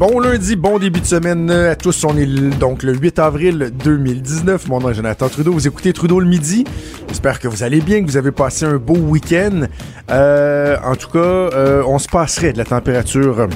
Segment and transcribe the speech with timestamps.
[0.00, 2.04] Bon lundi, bon début de semaine à tous.
[2.04, 2.24] On est
[2.58, 4.66] donc le 8 avril 2019.
[4.68, 5.52] Mon nom est Jonathan Trudeau.
[5.52, 6.64] Vous écoutez Trudeau le midi.
[7.08, 9.66] J'espère que vous allez bien, que vous avez passé un beau week-end.
[10.10, 13.46] Euh, en tout cas, euh, on se passerait de la température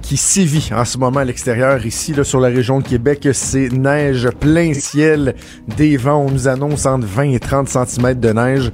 [0.00, 1.84] qui sévit en ce moment à l'extérieur.
[1.84, 5.34] Ici, là, sur la région de Québec, c'est neige plein ciel,
[5.76, 6.24] des vents.
[6.24, 8.70] On nous annonce entre 20 et 30 cm de neige.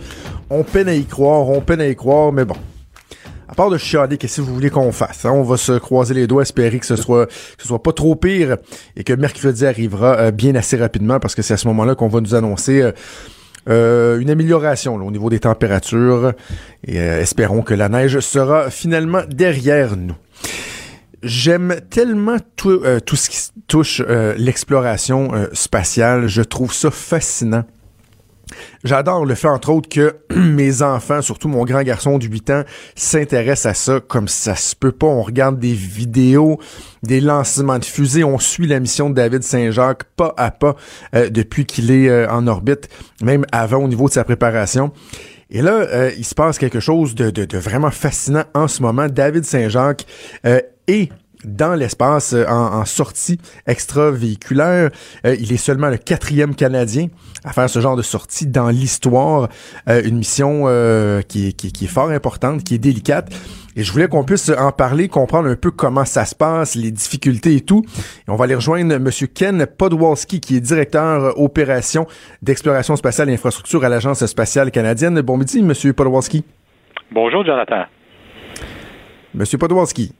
[0.50, 2.56] On peine à y croire, on peine à y croire, mais bon,
[3.48, 5.24] à part de chialer, qu'est-ce que vous voulez qu'on fasse?
[5.24, 5.30] Hein?
[5.30, 8.16] On va se croiser les doigts, espérer que ce soit, que ce soit pas trop
[8.16, 8.56] pire
[8.96, 12.08] et que mercredi arrivera euh, bien assez rapidement parce que c'est à ce moment-là qu'on
[12.08, 12.92] va nous annoncer euh,
[13.68, 16.32] euh, une amélioration au niveau des températures
[16.86, 20.14] et espérons que la neige sera finalement derrière nous.
[21.22, 24.00] J'aime tellement tout, tout ce qui touche
[24.36, 26.28] l'exploration spatiale.
[26.28, 27.64] Je trouve ça fascinant.
[28.84, 32.62] J'adore le fait, entre autres, que mes enfants, surtout mon grand garçon de 8 ans,
[32.94, 35.06] s'intéressent à ça comme ça se peut pas.
[35.06, 36.60] On regarde des vidéos,
[37.02, 40.76] des lancements de fusées, on suit la mission de David Saint-Jacques pas à pas
[41.14, 42.88] euh, depuis qu'il est euh, en orbite,
[43.22, 44.92] même avant au niveau de sa préparation.
[45.50, 48.82] Et là, euh, il se passe quelque chose de, de, de, vraiment fascinant en ce
[48.82, 49.06] moment.
[49.08, 50.06] David Saint-Jacques
[50.88, 51.10] est
[51.46, 54.90] dans l'espace euh, en, en, sortie extravéhiculaire.
[55.24, 57.08] Euh, il est seulement le quatrième Canadien
[57.44, 59.48] à faire ce genre de sortie dans l'histoire.
[59.88, 63.32] Euh, une mission euh, qui, qui, qui, est fort importante, qui est délicate.
[63.76, 66.90] Et je voulais qu'on puisse en parler, comprendre un peu comment ça se passe, les
[66.90, 67.84] difficultés et tout.
[68.26, 69.10] Et on va aller rejoindre M.
[69.34, 72.06] Ken Podwalski, qui est directeur opération
[72.42, 75.20] d'exploration spatiale et infrastructure à l'Agence spatiale canadienne.
[75.20, 75.92] Bon midi, M.
[75.92, 76.42] Podwalski.
[77.12, 77.84] Bonjour, Jonathan.
[79.38, 79.44] M.
[79.60, 80.12] Podwalski.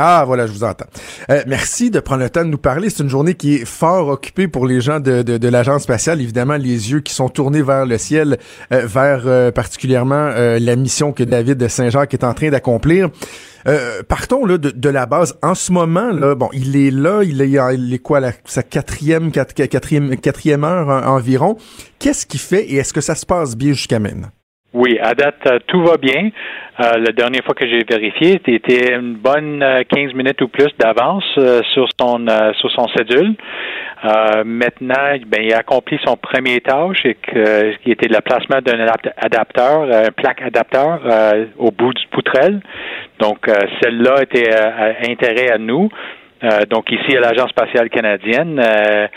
[0.00, 0.86] Ah, voilà, je vous entends.
[1.28, 2.88] Euh, merci de prendre le temps de nous parler.
[2.88, 6.20] C'est une journée qui est fort occupée pour les gens de, de, de l'agence spatiale.
[6.20, 8.38] Évidemment, les yeux qui sont tournés vers le ciel,
[8.72, 13.10] euh, vers euh, particulièrement euh, la mission que David Saint-Jacques est en train d'accomplir.
[14.08, 15.34] Partons là de, de, la base.
[15.42, 18.62] En ce moment, là, bon, il est là, il est, il est quoi, la, sa
[18.62, 21.58] quatrième, quatrième, quatrième heure environ.
[21.98, 24.30] Qu'est-ce qu'il fait et est-ce que ça se passe bien jusqu'à maintenant?
[24.74, 26.28] Oui, à date, euh, tout va bien.
[26.78, 31.24] Euh, la dernière fois que j'ai vérifié, c'était une bonne 15 minutes ou plus d'avance
[31.38, 33.34] euh, sur son sur son cédule.
[34.44, 38.86] maintenant, ben, il a accompli son premier tâche, et que, qui était le placement d'un
[39.16, 41.00] adapteur, un plaque adapteur
[41.56, 42.60] au bout du poutrelle.
[43.20, 43.50] Donc,
[43.82, 44.50] celle-là était
[45.08, 45.88] intérêt à nous.
[46.44, 49.08] Euh, donc ici à l'Agence spatiale canadienne, euh,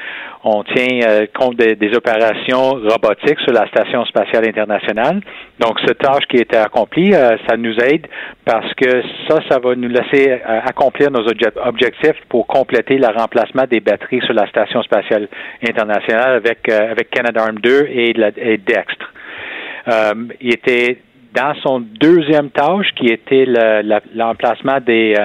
[0.44, 5.22] on tient euh, compte des, opérations robotiques sur la Station spatiale internationale.
[5.60, 8.08] Donc cette tâche qui a été accomplie, ça nous aide
[8.44, 11.24] parce que ça, ça va nous laisser accomplir nos
[11.64, 15.28] objectifs pour compléter le remplacement des batteries sur la Station spatiale
[15.68, 19.14] internationale avec avec Canadarm2 et, la, et Dextre.
[20.40, 20.98] il était
[21.36, 23.46] dans son deuxième tâche qui était
[24.16, 25.16] l'emplacement des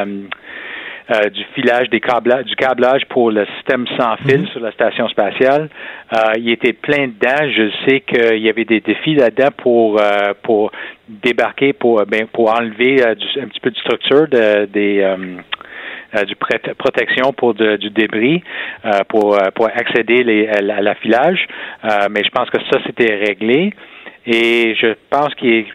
[1.09, 4.47] euh, du filage, des du câblage pour le système sans fil mhm.
[4.49, 5.69] sur la station spatiale.
[6.13, 7.49] Euh, il était plein dedans.
[7.49, 10.73] Je sais qu'il y avait des défis là-dedans pour euh, pour
[11.09, 15.17] débarquer, pour ben, pour enlever un petit peu de structure de, des
[16.27, 18.43] du protection pour du débris
[19.09, 21.47] pour pour accéder les, à, l'affilage.
[22.11, 23.73] mais je pense que ça c'était réglé
[24.27, 25.67] et je pense qu'il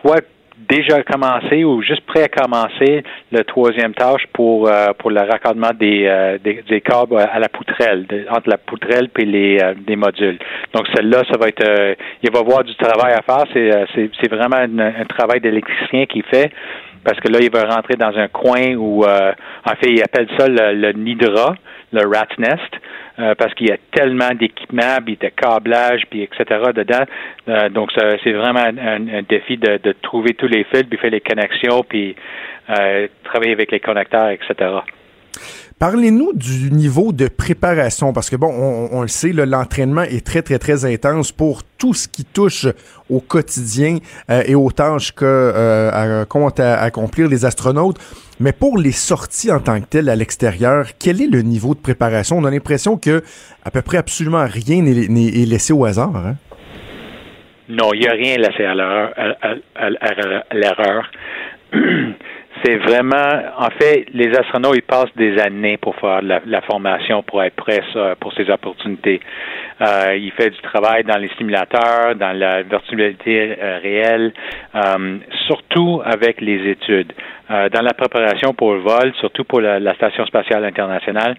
[0.00, 0.24] soit
[0.68, 3.02] déjà commencé ou juste prêt à commencer
[3.32, 7.48] le troisième tâche pour euh, pour le raccordement des, euh, des, des câbles à la
[7.48, 10.38] poutrelle entre la poutrelle et les euh, des modules.
[10.74, 13.44] Donc celle-là, ça va être il va avoir du travail à faire.
[13.52, 16.50] C'est c'est, c'est vraiment un travail d'électricien qui fait
[17.04, 20.48] parce que là il va rentrer dans un coin où en fait il appelle ça
[20.48, 21.54] le, le nidra,
[21.92, 22.74] le rat nest.
[23.18, 26.44] Euh, parce qu'il y a tellement d'équipements, puis de câblage, puis etc.
[26.72, 27.02] dedans.
[27.48, 31.10] Euh, donc, c'est vraiment un, un défi de, de, trouver tous les fils, puis faire
[31.10, 32.14] les connexions, puis
[32.70, 34.54] euh, travailler avec les connecteurs, etc.
[35.78, 38.48] Parlez-nous du niveau de préparation, parce que bon,
[38.90, 42.66] on, le sait, l'entraînement est très, très, très intense pour tout ce qui touche
[43.08, 43.98] au quotidien
[44.28, 47.98] euh, et aux tâches que euh, comptent accomplir les astronautes.
[48.40, 51.80] Mais pour les sorties en tant que telles à l'extérieur, quel est le niveau de
[51.80, 52.38] préparation?
[52.38, 53.22] On a l'impression que
[53.64, 56.16] à peu près absolument rien n'est laissé au hasard.
[56.16, 56.34] Hein?
[57.68, 58.74] Non, il n'y a rien laissé à
[60.52, 61.10] l'erreur.
[62.64, 67.22] C'est vraiment, en fait, les astronautes, ils passent des années pour faire la, la formation,
[67.22, 67.82] pour être prêts
[68.20, 69.20] pour ces opportunités.
[69.80, 74.32] Euh, il fait du travail dans les simulateurs, dans la virtualité euh, réelle,
[74.74, 77.12] euh, surtout avec les études.
[77.50, 81.34] Euh, dans la préparation pour le vol, surtout pour la, la Station spatiale internationale,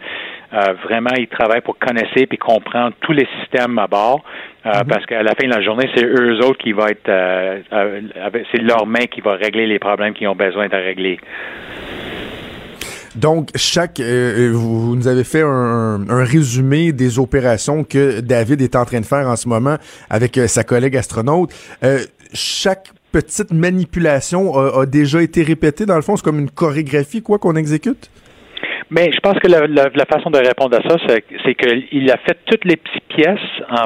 [0.53, 4.23] euh, vraiment, il travaille pour connaître et comprendre tous les systèmes à bord,
[4.65, 4.87] mm-hmm.
[4.87, 7.11] parce qu'à la fin de la journée, c'est eux autres qui vont être,
[8.51, 11.19] c'est leur main qui va régler les problèmes qu'ils ont besoin de régler.
[13.15, 18.75] Donc, chaque, euh, euh, vous, nous avez fait un, résumé des opérations que David est
[18.75, 19.77] en train de faire en ce moment
[20.09, 21.51] avec euh, sa collègue astronaute.
[22.33, 25.85] chaque petite manipulation a, a, déjà été répétée.
[25.85, 28.09] Dans le fond, c'est comme une chorégraphie, quoi, qu'on exécute?
[28.91, 32.17] Mais je pense que la, la, la façon de répondre à ça, c'est qu'il a
[32.17, 33.39] fait toutes les petites pièces
[33.69, 33.85] en,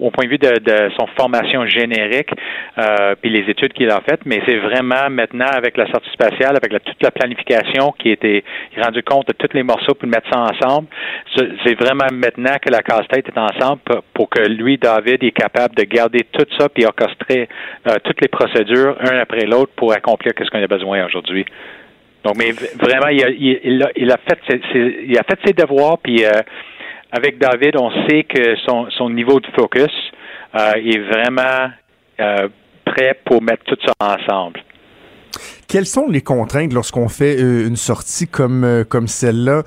[0.00, 2.30] au point de vue de, de son formation générique,
[2.78, 6.56] euh, puis les études qu'il a faites, mais c'est vraiment maintenant avec la sortie spatiale,
[6.56, 8.42] avec la, toute la planification qui était
[8.82, 10.88] rendu compte de tous les morceaux pour mettre ça ensemble.
[11.36, 13.80] C'est vraiment maintenant que la casse-tête est ensemble
[14.14, 17.48] pour, que lui, David, est capable de garder tout ça puis orchestrer
[17.86, 21.44] euh, toutes les procédures un après l'autre pour accomplir ce qu'on a besoin aujourd'hui.
[22.24, 24.38] Donc, mais vraiment, il a, fait,
[25.44, 26.30] ses, devoirs, puis euh,
[27.12, 29.92] avec David, on sait que son, son niveau de focus
[30.54, 31.70] euh, est vraiment
[32.20, 32.48] euh,
[32.84, 34.60] prêt pour mettre tout ça ensemble.
[35.68, 39.62] Quelles sont les contraintes lorsqu'on fait une sortie comme comme celle-là?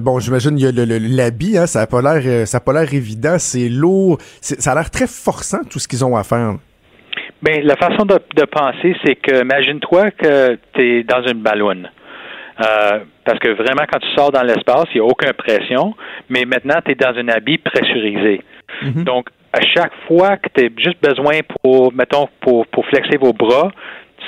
[0.00, 2.92] Bon, j'imagine il y a l'habit, hein, ça a pas l'air ça a pas l'air
[2.92, 6.56] évident, c'est lourd, ça a l'air très forçant tout ce qu'ils ont à faire.
[7.42, 11.88] Bien, la façon de, penser, c'est que imagine-toi que tu es dans une ballonne.
[12.58, 15.94] Euh, parce que vraiment, quand tu sors dans l'espace, il n'y a aucune pression,
[16.30, 18.40] mais maintenant, tu es dans un habit pressurisé.
[18.82, 19.04] Mhm.
[19.04, 23.34] Donc, à chaque fois que tu as juste besoin pour, mettons, pour, pour flexer vos
[23.34, 23.70] bras,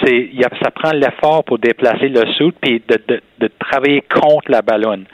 [0.05, 0.31] c'est,
[0.63, 5.07] ça prend l'effort pour déplacer le soude puis de, de, de travailler contre la ballonne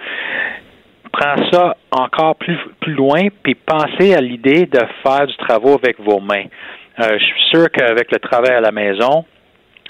[1.14, 6.00] prends ça encore plus, plus loin, puis pensez à l'idée de faire du travail avec
[6.00, 6.44] vos mains.
[7.00, 9.24] Euh, je suis sûr qu'avec le travail à la maison,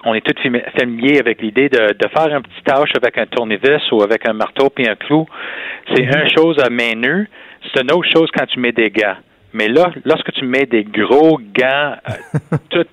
[0.05, 0.41] on est tous
[0.79, 4.33] familiers avec l'idée de, de, faire un petit tâche avec un tournevis ou avec un
[4.33, 5.27] marteau puis un clou.
[5.95, 6.23] C'est mhm.
[6.23, 7.29] une chose à main nue.
[7.62, 9.17] C'est une autre chose quand tu mets des gants.
[9.53, 12.85] Mais là, lorsque tu mets des gros gants, euh, tout,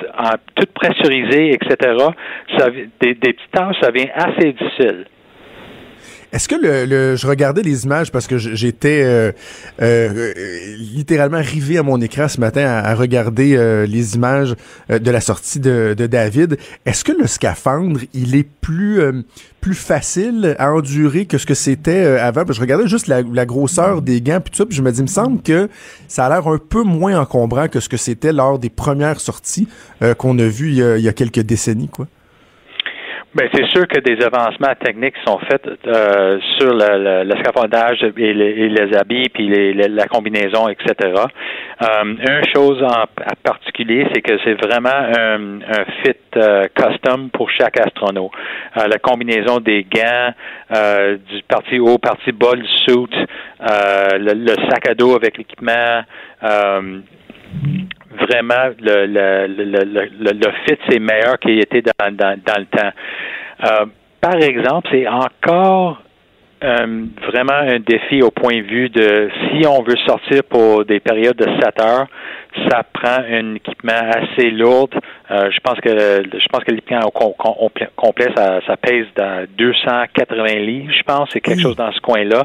[0.55, 1.95] tout pressurisés, etc.,
[2.57, 5.05] ça, des, des petites tâches, ça devient assez difficile.
[6.33, 9.33] Est-ce que le, je regardais les images parce que j'étais euh,
[9.81, 10.33] euh,
[10.77, 14.55] littéralement rivé à mon écran ce matin à, regarder euh, les images
[14.89, 16.57] de la sortie de, David.
[16.85, 19.01] Est-ce que le scaphandre il est plus
[19.59, 22.43] plus facile à endurer que ce que c'était avant?
[22.49, 25.03] Je regardais juste la, grosseur des gants puis tout ça, puis je me dis, il
[25.03, 25.69] me semble que
[26.07, 29.67] ça a l'air un peu moins encombrant que ce que c'était lors des premières sorties
[30.17, 32.07] qu'on a vues il y a, il y a quelques décennies, quoi.
[33.33, 38.33] Bien, c'est sûr que des avancements techniques sont faits euh, sur le, le, scaphandage et
[38.33, 41.13] les, habits, puis les, la combinaison, etc.
[41.81, 43.05] Euh, une chose en,
[43.41, 48.31] particulier, c'est que c'est vraiment un, un fit euh, custom pour chaque astronaute.
[48.75, 50.33] Euh, la combinaison des gants,
[51.29, 53.27] du parti haut, parti bas, le suit,
[53.61, 56.03] le, le, sac à dos avec l'équipement
[58.19, 62.91] vraiment le, le, le, le, fit, c'est meilleur qu'il était dans, dans, dans le temps.
[63.65, 63.85] Euh,
[64.19, 66.01] par exemple, c'est encore
[66.63, 70.99] euh, vraiment un défi au point de vue de si on veut sortir pour des
[70.99, 72.07] périodes de 7 heures,
[72.69, 74.89] ça prend un équipement assez lourd.
[75.31, 77.09] Euh, je pense que je pense que l'équipement
[77.95, 82.43] complet, ça, ça pèse dans 280 livres, je pense, c'est quelque chose dans ce coin-là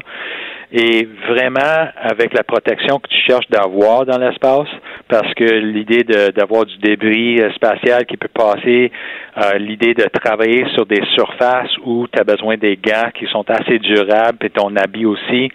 [0.71, 4.67] et vraiment avec la protection que tu cherches d'avoir dans l'espace,
[5.07, 8.91] parce que l'idée d'avoir du débris euh, spatial qui peut passer,
[9.37, 13.45] euh, l'idée de travailler sur des surfaces où tu as besoin des gants qui sont
[13.49, 15.49] assez durables, et ton habit aussi.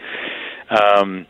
[0.72, 1.20] Euh,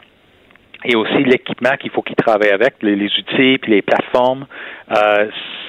[0.84, 4.46] et aussi l'équipement qu'il faut qu'il travaille avec, les, outils puis les plateformes.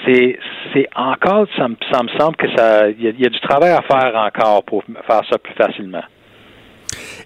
[0.05, 0.39] C'est
[0.73, 1.75] c'est encore, ça me,
[2.19, 5.53] semble que ça, il y, a du travail à faire encore pour faire ça plus
[5.53, 6.01] facilement.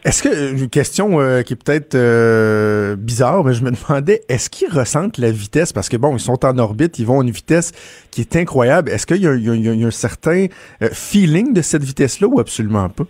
[0.04, 4.50] Est-ce que une question euh, qui est peut-être euh, bizarre, mais je me demandais, est-ce
[4.50, 5.74] qu'ils ressentent la vitesse?
[5.74, 7.72] Parce que bon, ils sont en orbite, ils vont à une vitesse
[8.12, 8.90] qui est incroyable.
[8.90, 10.48] Est-ce qu'il y, y, a un certain
[10.82, 13.06] euh, feeling de cette vitesse-là ou absolument pas?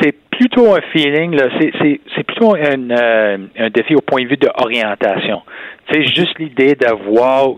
[0.00, 4.36] C'est plutôt un feeling, là, c'est, plutôt un, euh, un défi au point de vue
[4.36, 5.42] de orientation.
[5.90, 7.50] C'est juste l'idée d'avoir,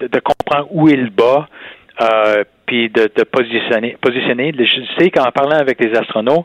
[0.00, 1.48] de, de comprendre où bas,
[2.00, 4.52] euh, puis de, de positionner, positionner.
[4.56, 6.44] Je sais qu'en parlant avec les astronautes,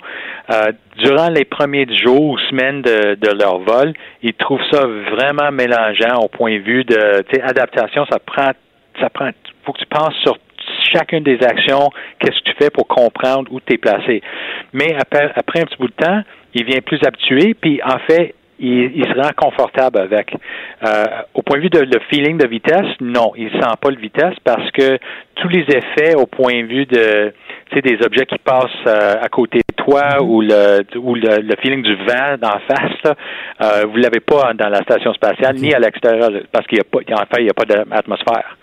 [0.51, 5.51] euh, durant les premiers jours ou semaines de, de, leur vol, ils trouvent ça vraiment
[5.51, 8.05] mélangeant au point de vue de, adaptation.
[8.09, 8.51] Ça prend,
[9.01, 9.29] ça prend.
[9.65, 10.37] Faut que tu penses sur
[10.93, 11.89] chacune des actions,
[12.19, 14.21] qu'est-ce que tu fais pour comprendre où tu es placé.
[14.71, 16.21] Mais après, après un petit bout de temps,
[16.53, 20.35] il vient plus habitué, puis en fait, il, il, se rend confortable avec.
[20.85, 23.97] Euh, au point de vue de le feeling de vitesse, non, il sent pas le
[23.97, 24.97] vitesse parce que
[25.35, 27.33] tous les effets au point de vue de
[27.81, 31.81] des objets qui passent euh, à côté de toi ou le ou le, le feeling
[31.81, 33.15] du vent d'en face, là,
[33.61, 36.83] euh, vous l'avez pas dans la station spatiale ni à l'extérieur parce qu'il y a
[36.83, 38.57] pas en fait il n'y a pas d'atmosphère.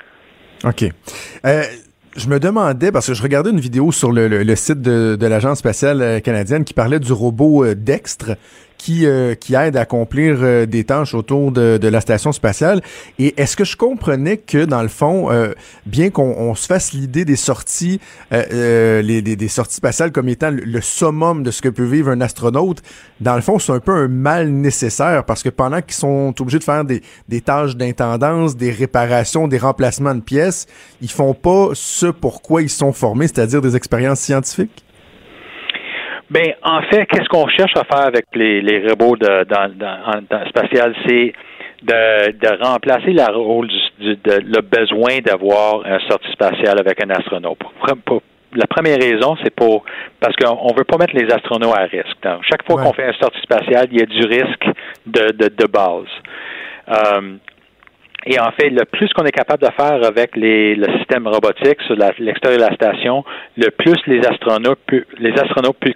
[0.65, 0.85] OK.
[1.45, 1.63] Euh,
[2.17, 5.17] je me demandais, parce que je regardais une vidéo sur le, le, le site de,
[5.17, 8.33] de l'Agence spatiale canadienne qui parlait du robot Dextre
[8.81, 12.81] qui, euh, qui aide à accomplir euh, des tâches autour de, de, la station spatiale.
[13.19, 15.53] Et est-ce que je comprenais que, dans le fond, euh,
[15.85, 20.51] bien qu'on on se fasse l'idée des sorties, les, des, des, sorties spatiales comme étant
[20.51, 22.79] le, le, summum de ce que peut vivre un astronaute,
[23.21, 26.59] dans le fond, c'est un peu un mal nécessaire parce que pendant qu'ils sont obligés
[26.59, 30.67] de faire des, des tâches d'intendance, des réparations, des remplacements de pièces,
[31.03, 34.85] ils font pas ce pourquoi ils sont formés, c'est-à-dire des expériences scientifiques?
[36.31, 40.23] Ben, en fait, qu'est-ce qu'on cherche à faire avec les, les robots de, dans, dans,
[40.31, 41.33] dans spatial, c'est
[41.83, 47.11] de, de remplacer le rôle du, de, le besoin d'avoir un sortie spatiale avec un
[47.11, 47.59] astronaute.
[47.59, 48.23] Pour, pour,
[48.55, 49.85] la première raison, c'est pour
[50.19, 52.17] parce qu'on ne veut pas mettre les astronautes à risque.
[52.23, 52.85] Donc, chaque fois ouais.
[52.85, 54.67] qu'on fait un sortie spatiale, il y a du risque
[55.07, 56.11] de, de, de base.
[56.89, 57.37] Euh,
[58.27, 61.81] et en fait, le plus qu'on est capable de faire avec les, le système robotique
[61.87, 63.25] sur l'extérieur de la station,
[63.57, 65.95] le plus les astronautes, pu, les astronautes peuvent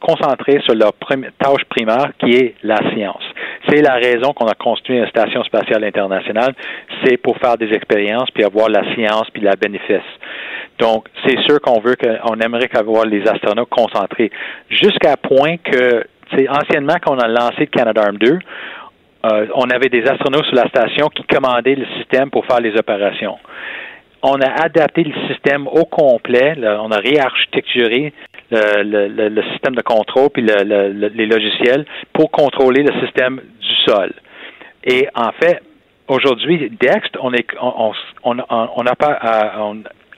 [0.00, 0.92] concentrer, sur leur
[1.38, 3.22] tâche primaire, qui est la science.
[3.68, 6.54] C'est la raison qu'on a construit une station spatiale internationale,
[7.02, 10.02] c'est pour faire des expériences, puis avoir la science, puis la bénéfice.
[10.78, 14.30] Donc, c'est sûr qu'on veut qu'on aimerait avoir les astronautes concentrés,
[14.68, 16.04] jusqu'à point que,
[16.36, 18.38] c'est anciennement qu'on a lancé le Canadarm 2,
[19.26, 22.76] euh, on avait des astronautes sur la station qui commandaient le système pour faire les
[22.76, 23.38] opérations.
[24.22, 28.12] On a adapté le système au complet, on a réarchitecturé
[28.50, 34.12] le, système de contrôle puis les logiciels pour contrôler le système du sol.
[34.84, 35.60] Et en fait,
[36.08, 37.32] aujourd'hui, Dext, on
[38.86, 39.18] opère,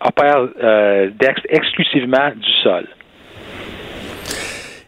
[0.01, 2.87] opère euh, Dext exclusivement du sol.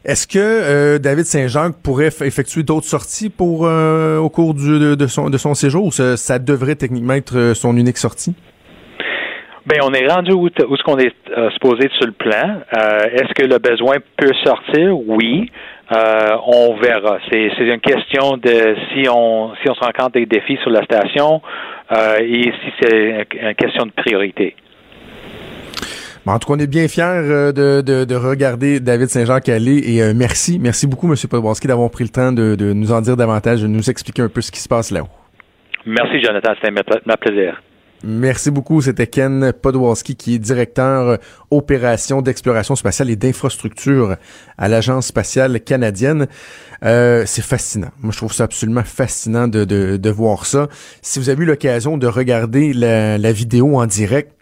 [0.03, 5.55] Est-ce que euh, David Saint-Jean pourrait effectuer d'autres sorties pour euh, au cours de, son,
[5.55, 8.35] séjour ou ça, devrait techniquement être euh, son unique sortie?
[9.67, 12.63] Bien, on est rendu où, où est-ce qu'on est euh, supposé sur le plan.
[12.73, 14.97] Est-ce que le besoin peut sortir?
[15.07, 15.51] Oui.
[15.93, 17.19] On verra.
[17.31, 20.83] C'est, c'est une question de si on si on se rencontre des défis sur la
[20.85, 21.43] station
[22.21, 24.55] et si c'est une question de priorité.
[26.27, 29.41] Bon, en tout cas, on est bien fiers euh, de, de, de, regarder David Saint-Jean
[29.41, 30.59] Calais et euh, merci.
[30.59, 31.17] Merci beaucoup, M.
[31.29, 34.29] Podborski, d'avoir pris le temps de, de, nous en dire davantage, de nous expliquer un
[34.29, 35.09] peu ce qui se passe là-haut.
[35.87, 36.53] Merci, Jonathan.
[36.61, 37.63] C'était ma plaisir.
[38.03, 38.81] Merci beaucoup.
[38.81, 41.17] C'était Ken Podwalski qui est directeur euh,
[41.51, 44.17] opération d'exploration spatiale et d'infrastructure
[44.57, 46.27] à l'Agence spatiale canadienne.
[46.83, 47.91] Euh, c'est fascinant.
[48.01, 50.69] Moi, je trouve ça absolument fascinant de, de, de voir ça.
[51.03, 54.33] Si vous avez eu l'occasion de regarder la, la vidéo en direct,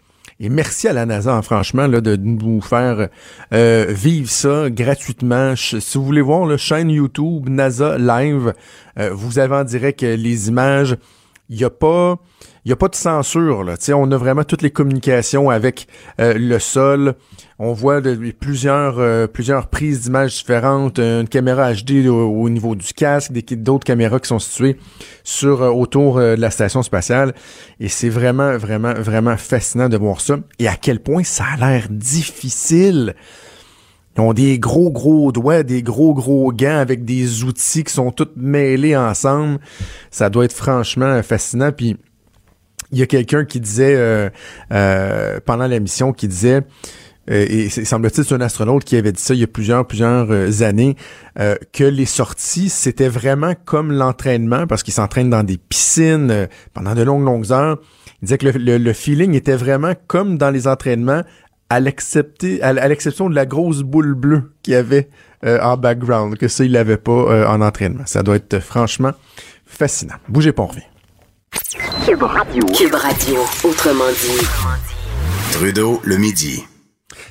[0.41, 3.09] et merci à la NASA, hein, franchement, là, de nous faire
[3.53, 5.53] euh, vivre ça gratuitement.
[5.55, 8.53] Si vous voulez voir, la chaîne YouTube NASA Live,
[8.97, 10.95] euh, vous avez en direct les images.
[11.49, 12.17] Il n'y a pas...
[12.65, 13.63] Il a pas de censure.
[13.63, 13.75] Là.
[13.79, 15.87] sais, on a vraiment toutes les communications avec
[16.19, 17.15] euh, le sol.
[17.59, 22.73] On voit de, plusieurs, euh, plusieurs prises d'images différentes, une caméra HD au, au niveau
[22.73, 24.77] du casque, d'autres caméras qui sont situées
[25.25, 27.33] sur euh, autour de la station spatiale.
[27.81, 30.37] Et c'est vraiment, vraiment, vraiment fascinant de voir ça.
[30.57, 33.15] Et à quel point ça a l'air difficile.
[34.17, 38.11] Ils ont des gros, gros doigts, des gros, gros gants avec des outils qui sont
[38.11, 39.59] tous mêlés ensemble.
[40.11, 41.71] Ça doit être franchement fascinant.
[41.71, 41.97] Puis
[42.91, 44.29] il y a quelqu'un qui disait euh,
[44.71, 46.61] euh, pendant la mission qui disait euh,
[47.29, 50.61] et semble-t-il c'est un astronaute qui avait dit ça il y a plusieurs plusieurs euh,
[50.61, 50.95] années
[51.39, 56.47] euh, que les sorties c'était vraiment comme l'entraînement parce qu'il s'entraîne dans des piscines euh,
[56.73, 57.77] pendant de longues longues heures
[58.21, 61.21] il disait que le, le, le feeling était vraiment comme dans les entraînements
[61.69, 65.09] à l'exception de la grosse boule bleue qu'il y avait
[65.43, 69.11] en background que ça il l'avait pas en entraînement ça doit être franchement
[69.67, 70.81] fascinant bougez pas on revient
[72.05, 72.65] Cube Radio.
[72.75, 74.45] Cube Radio, autrement dit.
[75.51, 76.63] Trudeau, le midi.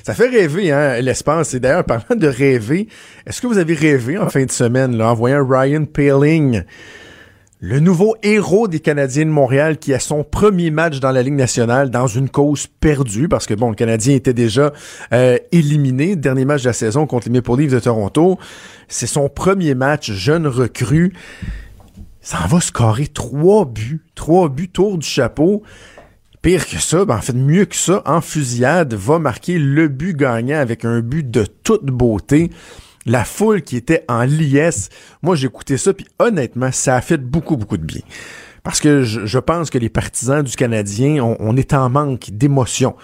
[0.09, 1.53] Ça fait rêver, hein, l'espace.
[1.53, 2.87] Et d'ailleurs, parlant de rêver,
[3.27, 6.63] est-ce que vous avez rêvé en fin de semaine, en voyant Ryan Paling,
[7.59, 11.35] le nouveau héros des Canadiens de Montréal qui a son premier match dans la Ligue
[11.35, 14.73] nationale dans une cause perdue, parce que, bon, le Canadien était déjà
[15.13, 18.39] euh, éliminé, dernier match de la saison contre les Maple Leafs de Toronto.
[18.87, 21.13] C'est son premier match, jeune recrue.
[22.19, 25.61] Ça en va scorer trois buts, trois buts tour du chapeau.
[26.41, 30.15] Pire que ça, ben en fait mieux que ça, en fusillade, va marquer le but
[30.15, 32.49] gagnant avec un but de toute beauté.
[33.05, 34.89] La foule qui était en liesse,
[35.21, 38.01] moi j'ai écouté ça, puis honnêtement, ça a fait beaucoup, beaucoup de bien.
[38.63, 42.95] Parce que je, pense que les partisans du Canadien, on, on est en manque d'émotion.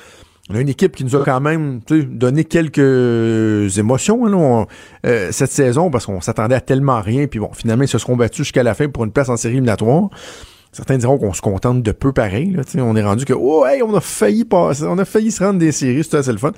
[0.50, 4.68] On a une équipe qui nous a quand même donné quelques émotions hein,
[5.06, 7.25] euh, cette saison parce qu'on s'attendait à tellement rien.
[7.25, 9.56] Puis bon, finalement, ils se seront battus jusqu'à la fin pour une place en série
[9.56, 10.10] éliminatoire.
[10.75, 12.51] Certains diront qu'on se contente de peu pareil.
[12.51, 15.41] Là, on est rendu que oh hey, on a failli passer, on a failli se
[15.41, 16.51] rendre des séries, c'était assez le fun.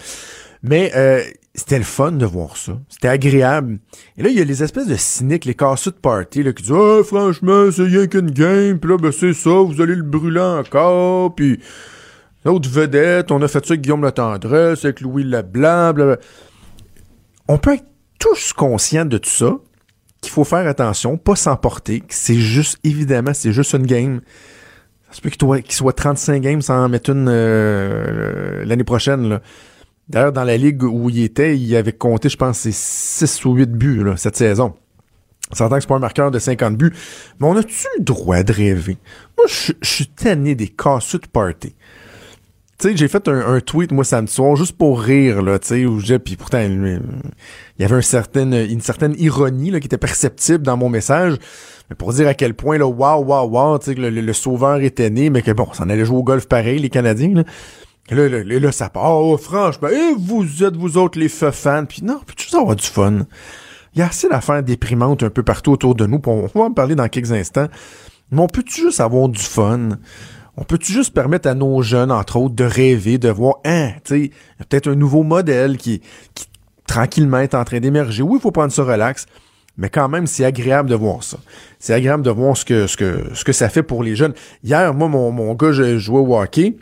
[0.63, 1.21] Mais euh,
[1.53, 2.79] c'était le fun de voir ça.
[2.89, 3.77] C'était agréable.
[4.17, 6.63] Et là, il y a les espèces de cyniques, les casseux de party, là, qui
[6.63, 10.01] disent Ah, franchement, c'est rien qu'une game, puis là, ben c'est ça, vous allez le
[10.01, 11.59] brûler encore, puis
[12.43, 16.17] l'autre vedette, on a fait ça avec Guillaume Latendresse, avec Louis Leblanc, blablabla.
[17.47, 17.85] On peut être
[18.17, 19.59] tous conscients de tout ça,
[20.21, 24.21] qu'il faut faire attention, pas s'emporter, c'est juste, évidemment, c'est juste une game.
[25.09, 28.83] Ça se peut qu'il soit, qu'il soit 35 games sans en mettre une euh, l'année
[28.83, 29.39] prochaine.
[30.09, 33.53] D'ailleurs, dans la ligue où il était, il avait compté, je pense, c'est 6 ou
[33.53, 34.73] 8 buts cette saison.
[35.51, 36.93] On s'entend que c'est pas un marqueur de 50 buts.
[37.39, 38.97] Mais on a-tu le droit de rêver?
[39.37, 41.73] Moi, je je suis tanné des casseux de party.
[42.79, 45.67] Tu sais, j'ai fait un, un tweet, moi, samedi soir, juste pour rire, là, tu
[45.67, 47.01] sais, où j'ai, puis pourtant, il
[47.79, 51.37] y avait un certain, une certaine ironie, là, qui était perceptible dans mon message,
[51.89, 54.33] mais pour dire à quel point, là, waouh, waouh, waouh, tu sais, que le, le-
[54.33, 57.33] sauveur était né, mais que bon, ça en allait jouer au golf pareil, les Canadiens,
[57.33, 57.43] là.
[58.11, 61.85] Là, là, là, ça part, oh, franchement, et vous êtes, vous autres, les feux fans,
[61.85, 63.25] puis non, puis tu avoir du fun.
[63.95, 66.65] Il y a assez d'affaires déprimantes un peu partout autour de nous, puis on va
[66.65, 67.67] en parler dans quelques instants.
[68.31, 69.89] Mais on peut-tu juste avoir du fun?
[70.57, 74.23] On peut-tu juste permettre à nos jeunes, entre autres, de rêver, de voir, hein, tu
[74.23, 74.31] sais,
[74.69, 76.01] peut-être un nouveau modèle qui,
[76.33, 76.47] qui
[76.87, 78.23] tranquillement est en train d'émerger.
[78.23, 79.27] Oui, il faut prendre ça relax,
[79.77, 81.37] mais quand même, c'est agréable de voir ça.
[81.77, 84.33] C'est agréable de voir ce que, ce que, ce que ça fait pour les jeunes.
[84.63, 86.75] Hier, moi, mon, mon gars, je jouais au hockey,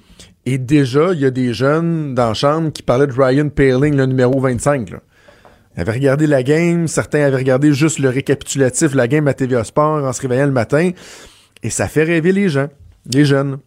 [0.45, 3.95] et déjà, il y a des jeunes dans la chambre qui parlaient de Ryan Paling,
[3.95, 4.99] le numéro 25, là.
[5.75, 9.65] Ils avaient regardé la game, certains avaient regardé juste le récapitulatif, la game à TVA
[9.65, 10.91] Sport en se réveillant le matin,
[11.63, 12.69] et ça fait rêver les gens,
[13.13, 13.59] les jeunes.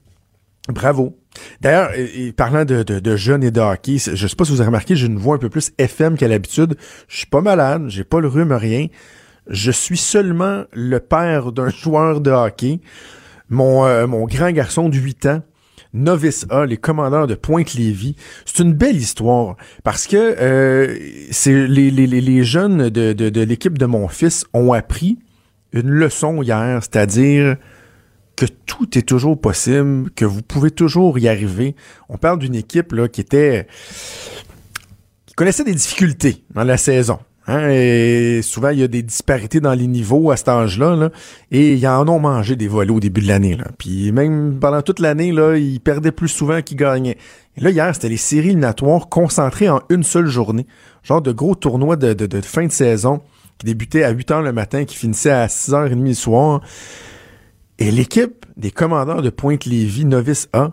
[0.69, 1.17] Bravo.
[1.61, 1.91] D'ailleurs,
[2.37, 5.19] parlant de, jeunes et de hockey, je sais pas si vous avez remarqué, j'ai une
[5.19, 6.77] voix un peu plus FM qu'à l'habitude.
[7.09, 8.89] Je suis pas malade, j'ai pas le rhume, rien.
[9.49, 12.81] Je suis seulement le père d'un joueur de hockey.
[13.49, 15.43] Mon, euh, grand garçon de 8 ans,
[15.95, 18.15] Novice A, les commandeurs de Pointe-Lévis.
[18.45, 20.99] C'est une belle histoire parce que euh,
[21.31, 25.19] c'est les, les, jeunes de l'équipe de mon fils ont appris
[25.73, 27.57] une leçon hier, c'est-à-dire
[28.39, 31.75] que tout est toujours possible, que vous pouvez toujours y arriver.
[32.09, 33.67] On parle d'une équipe là, qui était
[35.27, 37.19] qui connaissait des difficultés dans la saison.
[37.49, 40.95] Hein, et souvent, il y a des disparités dans les niveaux à cet âge-là.
[40.95, 41.11] là,
[41.51, 43.59] et ils en ont mangé des volets au début de l'année.
[43.79, 47.17] Puis même pendant toute l'année, là, ils perdaient plus souvent qu'ils gagnaient.
[47.57, 50.67] Et là, hier, c'était les séries éliminatoires concentrées en une seule journée.
[51.03, 53.23] Genre de gros tournois de, fin de saison
[53.57, 56.61] qui débutaient à 8 h le matin, qui finissaient à 6h30 le soir.
[57.79, 60.73] Et l'équipe des commandeurs de Pointe-Lévis, Novice A,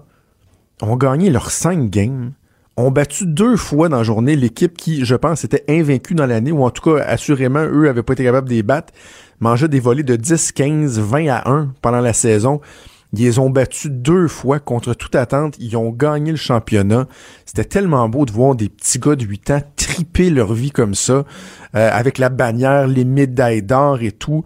[0.81, 2.31] ont gagné leurs cinq games,
[2.77, 6.51] ont battu deux fois dans la journée l'équipe qui, je pense, était invaincue dans l'année,
[6.51, 8.91] ou en tout cas, assurément, eux avaient pas été capables de les battre,
[9.39, 12.59] mangeaient des volets de 10, 15, 20 à 1 pendant la saison.
[13.17, 15.55] Ils ont battus deux fois contre toute attente.
[15.59, 17.07] Ils ont gagné le championnat.
[17.45, 20.95] C'était tellement beau de voir des petits gars de 8 ans triper leur vie comme
[20.95, 21.25] ça,
[21.75, 24.43] euh, avec la bannière, les médailles d'or et tout.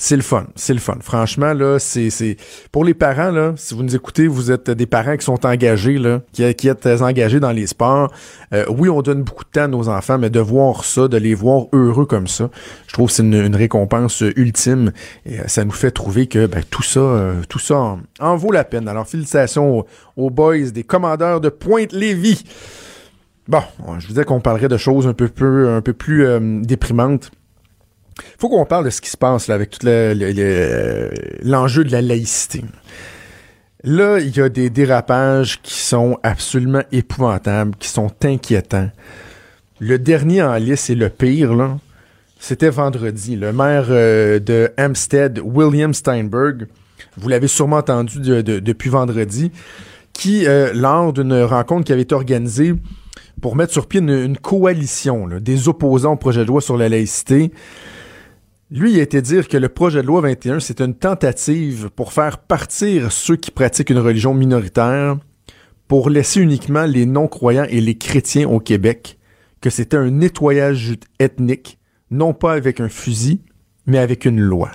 [0.00, 0.46] C'est le fun.
[0.54, 0.96] C'est le fun.
[1.00, 2.36] Franchement, là, c'est, c'est,
[2.70, 5.98] pour les parents, là, si vous nous écoutez, vous êtes des parents qui sont engagés,
[5.98, 8.12] là, qui, qui êtes engagés dans les sports.
[8.54, 11.16] Euh, oui, on donne beaucoup de temps à nos enfants, mais de voir ça, de
[11.16, 12.48] les voir heureux comme ça,
[12.86, 14.92] je trouve que c'est une, une récompense ultime.
[15.26, 18.52] Et euh, ça nous fait trouver que ben, tout ça, euh, tout ça en vaut
[18.52, 18.88] la peine.
[18.88, 19.84] Alors, félicitations
[20.16, 22.44] aux, boys des commandeurs de Pointe-Lévis.
[23.46, 23.62] Bon,
[23.98, 27.30] je vous disais qu'on parlerait de choses un peu, plus euh, déprimantes.
[28.38, 31.10] faut qu'on parle de ce qui se passe avec tout le-
[31.42, 32.64] l'enjeu de la laïcité.
[33.84, 38.90] Là, il y a des dérapages qui sont absolument épouvantables, qui sont inquiétants.
[39.78, 41.78] Le dernier en liste et le pire,
[42.40, 43.36] c'était vendredi.
[43.36, 46.66] Le maire euh, de Hampstead, William Steinberg,
[47.16, 49.50] vous l'avez sûrement entendu de- de- depuis vendredi,
[50.12, 52.74] qui, euh, lors d'une rencontre qui avait été organisée
[53.40, 57.52] pour mettre sur pied une, coalition des opposants au projet de loi sur la laïcité.
[58.70, 62.38] Lui, il a dire que le projet de loi 21, c'est une tentative pour faire
[62.38, 65.16] partir ceux qui pratiquent une religion minoritaire,
[65.86, 69.18] pour laisser uniquement les non-croyants et les chrétiens au Québec,
[69.62, 71.78] que c'était un nettoyage ethnique,
[72.10, 73.40] non pas avec un fusil,
[73.86, 74.70] mais avec une loi.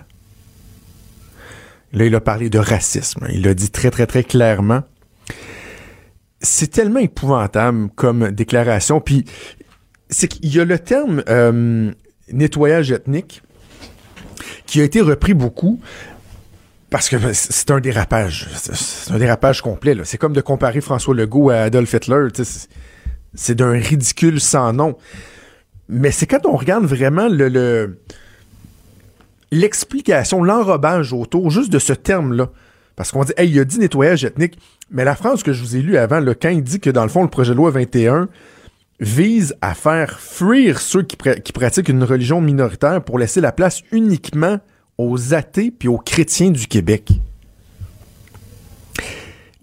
[1.93, 3.27] Là, il a parlé de racisme.
[3.31, 4.81] Il l'a dit très, très, très clairement.
[6.41, 8.99] C'est tellement épouvantable comme déclaration.
[8.99, 9.25] Puis,
[10.09, 11.91] c'est qu'il y a le terme euh,
[12.31, 13.43] nettoyage ethnique
[14.65, 15.79] qui a été repris beaucoup
[16.89, 18.47] parce que c'est un dérapage.
[18.53, 19.95] C'est un dérapage complet.
[20.03, 22.27] C'est comme de comparer François Legault à Adolf Hitler.
[23.33, 24.95] C'est d'un ridicule sans nom.
[25.89, 27.99] Mais c'est quand on regarde vraiment le,
[29.53, 32.49] l'explication, l'enrobage autour juste de ce terme-là.
[32.95, 34.57] Parce qu'on dit, hey, il a dit nettoyage ethnique.
[34.91, 37.03] Mais la phrase que je vous ai lue avant, le quand il dit que dans
[37.03, 38.27] le fond, le projet de loi 21
[38.99, 43.81] vise à faire fuir ceux qui, qui pratiquent une religion minoritaire pour laisser la place
[43.91, 44.59] uniquement
[44.97, 47.11] aux athées puis aux chrétiens du Québec.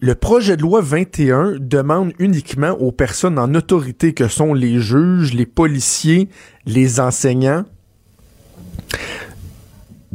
[0.01, 5.35] Le projet de loi 21 demande uniquement aux personnes en autorité que sont les juges,
[5.35, 6.29] les policiers,
[6.67, 7.65] les enseignants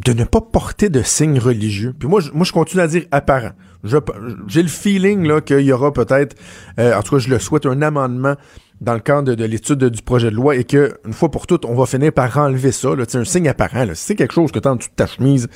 [0.05, 1.93] de ne pas porter de signes religieux.
[1.97, 3.51] Puis moi, je, continue à dire apparent.
[3.83, 6.35] J'ai le feeling qu'il y aura peut-être,
[6.79, 8.35] euh, en tout cas, je le souhaite, un amendement
[8.81, 11.65] dans le cadre de, l'étude du projet de loi et que une fois pour toutes,
[11.65, 12.89] on va finir par enlever ça.
[13.07, 13.85] C'est un signe apparent.
[13.95, 15.47] C'est quelque chose que tu as en dessous de ta chemise,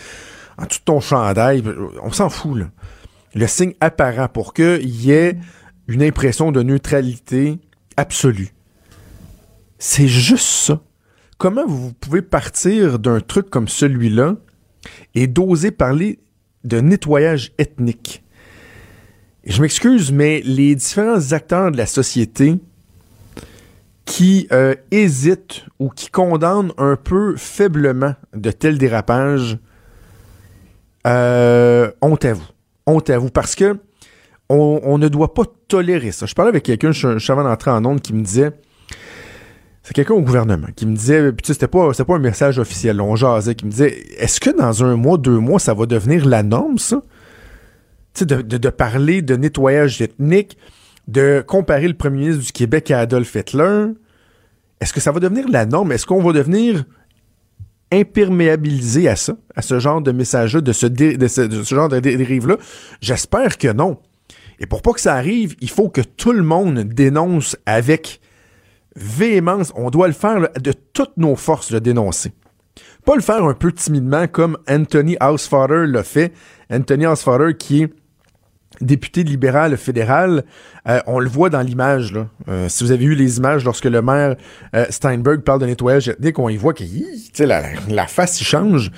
[0.58, 1.64] en dessous de ton chandail,
[2.02, 2.58] on s'en fout.
[3.36, 5.38] Le signe apparent pour qu'il y ait
[5.88, 7.60] une impression de neutralité
[7.98, 8.50] absolue.
[9.78, 10.82] C'est juste ça
[11.40, 14.36] comment vous pouvez partir d'un truc comme celui-là
[15.16, 16.20] et d'oser parler
[16.64, 18.24] de nettoyage ethnique?
[19.46, 22.60] je m'excuse, mais les différents acteurs de la société
[24.06, 29.58] qui euh, hésitent ou qui condamnent un peu faiblement de tels dérapages,
[31.08, 32.48] euh, honte à vous.
[32.86, 33.30] Honte à vous.
[33.30, 33.78] Parce que
[34.50, 36.26] on, ne doit pas tolérer ça.
[36.26, 38.52] Je parlais avec quelqu'un, je, je suis avant d'entrer en onde, qui me disait
[39.84, 43.00] c'est quelqu'un au gouvernement qui me disait, puis c'était pas, c'était pas un message officiel,
[43.02, 46.26] on jasait, qui me disait, est-ce que dans un mois, deux mois, ça va devenir
[46.26, 47.02] la norme, ça?
[48.14, 50.58] Tu sais, de, de, parler de nettoyage ethnique,
[51.08, 53.88] de comparer le premier ministre du Québec à Adolf Hitler.
[54.82, 55.92] Est-ce que ça va devenir la norme?
[55.92, 56.86] Est-ce qu'on va devenir
[57.92, 62.58] imperméabilisé à ça, à ce genre de message-là, de ce, de ce, genre de dérive-là?
[63.02, 63.98] J'espère que non.
[64.60, 68.20] Et pour pas que ça arrive, il faut que tout le monde dénonce avec
[69.00, 72.32] véhémence, on doit le faire de toutes nos forces, le dénoncer.
[73.06, 76.34] Pas le faire un peu timidement comme Anthony Housefather l'a fait.
[76.72, 77.94] Anthony Housefather qui est
[78.82, 80.44] député libéral fédéral,
[80.88, 82.14] euh, on le voit dans l'image.
[82.48, 84.36] Euh, si vous avez eu les images lorsque le maire
[84.76, 86.84] euh, Steinberg parle de nettoyage ethnique, on y voit que
[87.44, 88.92] la, la face il change.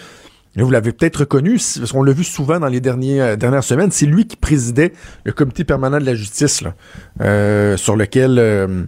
[0.55, 3.91] vous l'avez peut-être reconnu, parce qu'on l'a vu souvent dans les dernières semaines.
[3.91, 8.87] C'est lui qui présidait le comité permanent de la justice, sur lequel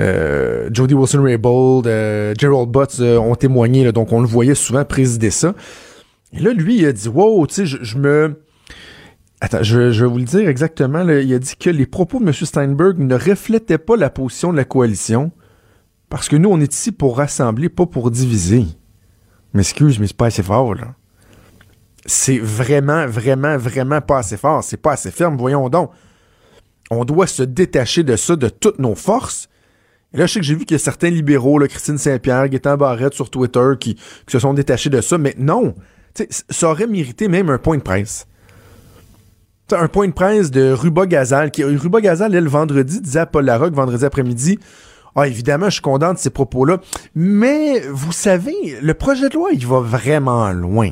[0.00, 5.30] euh, Jody Wilson-Raybould, euh, Gerald Butts euh, ont témoigné, donc on le voyait souvent présider
[5.30, 5.54] ça.
[6.32, 8.40] Et là, lui, il a dit, wow, tu sais, je, me...
[9.40, 11.06] Attends, je, vais vous le dire exactement.
[11.08, 12.32] il a dit que les propos de M.
[12.32, 15.30] Steinberg ne reflétaient pas la position de la coalition
[16.08, 18.64] parce que nous, on est ici pour rassembler, pas pour diviser.
[19.54, 20.94] M'excuse, mais c'est pas assez fort, là.
[22.04, 24.64] C'est vraiment, vraiment, vraiment pas assez fort.
[24.64, 25.90] C'est pas assez ferme, voyons donc.
[26.90, 29.48] On doit se détacher de ça de toutes nos forces
[30.14, 32.76] et là, je sais que j'ai vu qu'il y a certains libéraux, Christine Saint-Pierre, Gaétan
[32.76, 33.96] Barrette sur Twitter, qui,
[34.28, 35.74] se sont détachés de ça, mais non!
[36.50, 38.26] ça aurait mérité même un point de presse.
[39.70, 43.26] Un point de presse de Ruba Gazal, qui Ruba Gazal, elle, le vendredi, disait à
[43.26, 44.58] Paul Larocque, vendredi après-midi,
[45.14, 46.78] ah, évidemment, je suis content de ces propos-là,
[47.14, 50.90] mais vous savez, le projet de loi, il va vraiment loin,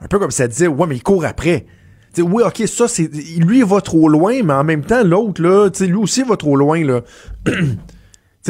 [0.00, 1.64] Un peu comme ça disait, ouais, mais il court après.
[2.18, 3.10] Oui, ok, ça, c'est.
[3.38, 6.56] Lui, il va trop loin, mais en même temps, l'autre, là, lui aussi va trop
[6.56, 7.00] loin, là.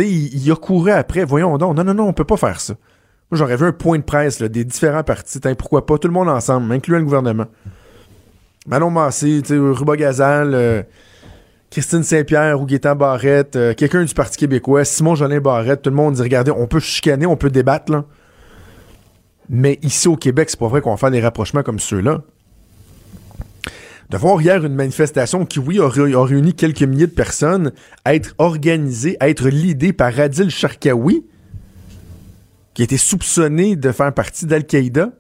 [0.02, 1.24] sais, il, a couru après.
[1.24, 1.76] Voyons donc.
[1.76, 2.74] Non, non, non, on peut pas faire ça.
[3.30, 5.40] Moi, j'aurais vu un point de presse des différents partis.
[5.58, 5.98] pourquoi pas?
[5.98, 7.46] Tout le monde ensemble, incluant le gouvernement.
[8.66, 10.82] Manon Massé, Ruba Gazal, euh,
[11.70, 15.96] Christine Saint-Pierre ou Gaétan Barrette, euh, quelqu'un du Parti québécois, Simon Jolin Barrette, tout le
[15.96, 18.04] monde dit regardez, on peut chicaner, on peut débattre, là.
[19.50, 22.22] Mais ici au Québec, c'est pas vrai qu'on va faire des rapprochements comme ceux-là
[24.10, 27.72] de voir hier une manifestation qui, oui, a, réuni quelques milliers de personnes,
[28.04, 31.24] être organisée, être l'idée par Adil Sharkawi,
[32.74, 35.10] qui a été soupçonné de faire partie d'Al-Qaïda,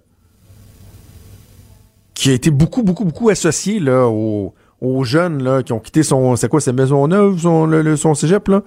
[2.14, 6.02] qui a été beaucoup, beaucoup, beaucoup associé là, au, aux jeunes là, qui ont quitté
[6.02, 8.62] son, c'est quoi, sa maison neuve, son, le, cégep, là,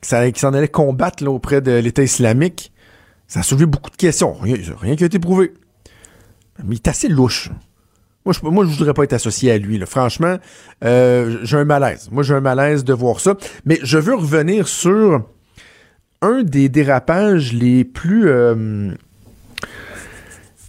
[0.00, 2.72] qui s'en allait combattre auprès de l'État islamique.
[3.28, 4.34] Ça a soulevé beaucoup de questions.
[4.34, 5.54] Rien, rien qui a été prouvé.
[6.64, 7.50] Mais il est assez louche.
[8.24, 9.78] Moi, je, moi, je voudrais pas être associé à lui.
[9.78, 9.86] Là.
[9.86, 10.38] Franchement,
[10.84, 12.08] euh, j'ai un malaise.
[12.12, 13.36] Moi, j'ai un malaise de voir ça.
[13.64, 15.26] Mais je veux revenir sur
[16.20, 18.92] un des dérapages les plus euh,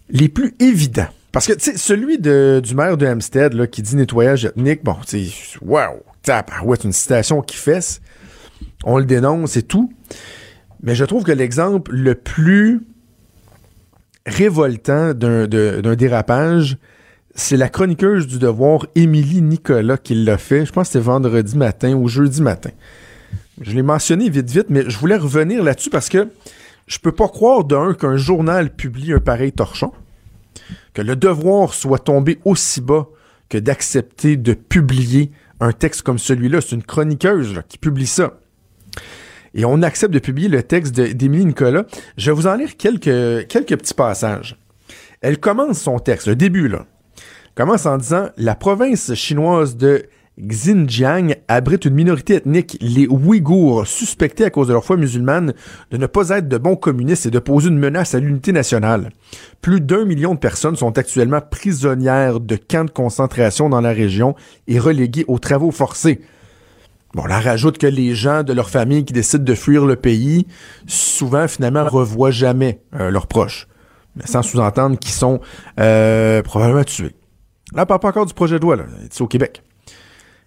[0.10, 1.08] les plus évidents.
[1.32, 4.84] Parce que, tu sais, celui de, du maire de Hampstead, là, qui dit nettoyage ethnique,
[4.84, 6.04] bon, tu sais, wow,
[6.64, 8.02] ouais, c'est une citation qui fesse.
[8.84, 9.92] On le dénonce et tout.
[10.84, 12.82] Mais je trouve que l'exemple le plus
[14.26, 16.78] révoltant d'un dérapage,
[17.36, 20.66] c'est la chroniqueuse du devoir, Émilie Nicolas, qui l'a fait.
[20.66, 22.70] Je pense que c'était vendredi matin ou jeudi matin.
[23.62, 26.28] Je l'ai mentionné vite, vite, mais je voulais revenir là-dessus parce que
[26.86, 29.92] je peux pas croire d'un qu'un journal publie un pareil torchon,
[30.94, 33.08] que le devoir soit tombé aussi bas
[33.50, 36.62] que d'accepter de publier un texte comme celui-là.
[36.62, 38.40] C'est une chroniqueuse qui publie ça.
[39.56, 41.86] Et on accepte de publier le texte d'Émilie Nicolas.
[42.18, 44.58] Je vais vous en lire quelques, quelques petits passages.
[45.22, 46.86] Elle commence son texte, le début là.
[47.56, 50.08] Commence en disant La province chinoise de
[50.42, 55.54] Xinjiang abrite une minorité ethnique, les Ouïghours, suspectés à cause de leur foi musulmane
[55.92, 59.12] de ne pas être de bons communistes et de poser une menace à l'unité nationale.
[59.62, 64.34] Plus d'un million de personnes sont actuellement prisonnières de camps de concentration dans la région
[64.68, 66.22] et reléguées aux travaux forcés.
[67.14, 70.48] Bon, là, rajoute que les gens de leur famille qui décident de fuir le pays,
[70.88, 73.68] souvent, finalement, revoient jamais euh, leurs proches.
[74.26, 75.40] Sans sous-entendre qu'ils sont
[75.80, 77.14] euh, probablement tués.
[77.74, 78.84] Là, on parle pas encore du projet de loi, là.
[79.10, 79.64] C'est au Québec.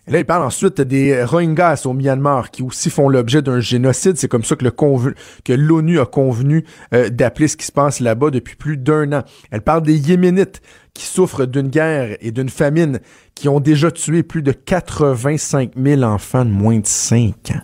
[0.08, 4.16] Et là, il parle ensuite des Rohingyas au Myanmar qui aussi font l'objet d'un génocide.
[4.16, 7.98] C'est comme ça que le que l'ONU a convenu euh, d'appeler ce qui se passe
[7.98, 9.22] là-bas depuis plus d'un an.
[9.50, 10.62] Elle parle des Yéménites
[10.94, 13.00] qui souffrent d'une guerre et d'une famine
[13.34, 17.60] qui ont déjà tué plus de 85 000 enfants de moins de 5 ans.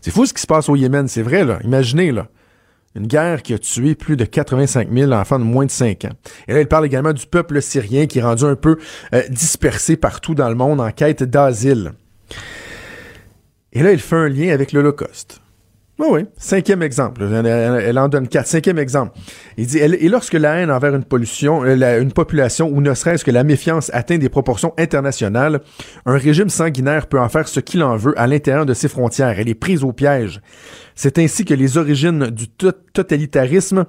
[0.00, 1.58] C'est fou ce qui se passe au Yémen, c'est vrai, là.
[1.64, 2.28] Imaginez, là.
[2.96, 6.12] Une guerre qui a tué plus de 85 000 enfants de moins de 5 ans.
[6.48, 8.78] Et là, il parle également du peuple syrien qui est rendu un peu
[9.12, 11.92] euh, dispersé partout dans le monde en quête d'asile.
[13.74, 15.42] Et là, il fait un lien avec l'Holocauste.
[15.98, 16.26] Oui, oui.
[16.36, 17.22] Cinquième exemple.
[17.22, 18.46] Elle, en donne quatre.
[18.46, 19.18] Cinquième exemple.
[19.56, 23.24] Il dit, et lorsque la haine envers une, pollution, euh, une population, ou ne serait-ce
[23.24, 25.62] que la méfiance atteint des proportions internationales,
[26.04, 29.38] un régime sanguinaire peut en faire ce qu'il en veut à l'intérieur de ses frontières.
[29.38, 30.42] Elle est prise au piège.
[30.94, 33.86] C'est ainsi que les origines du totalitarisme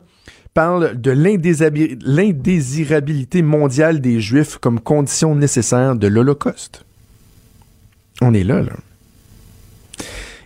[0.54, 6.86] parlent de l'indésirabilité mondiale des Juifs comme condition nécessaire de l'Holocauste.
[8.22, 8.72] On est là, là.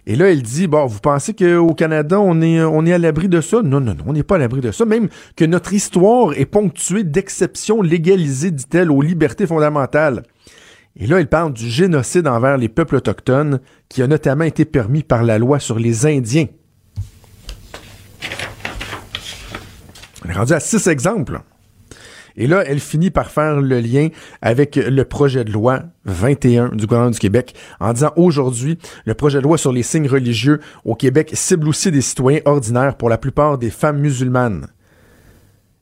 [0.07, 3.29] Et là, elle dit, bon, vous pensez qu'au Canada, on est, on est à l'abri
[3.29, 3.61] de ça?
[3.61, 4.85] Non, non, non, on n'est pas à l'abri de ça.
[4.85, 10.23] Même que notre histoire est ponctuée d'exceptions légalisées, dit-elle, aux libertés fondamentales.
[10.99, 13.59] Et là, elle parle du génocide envers les peuples autochtones
[13.89, 16.47] qui a notamment été permis par la loi sur les Indiens.
[20.25, 21.41] Elle est rendue à six exemples.
[22.35, 24.09] Et là, elle finit par faire le lien
[24.41, 29.39] avec le projet de loi 21 du gouvernement du Québec en disant aujourd'hui, le projet
[29.39, 33.17] de loi sur les signes religieux au Québec cible aussi des citoyens ordinaires pour la
[33.17, 34.67] plupart des femmes musulmanes.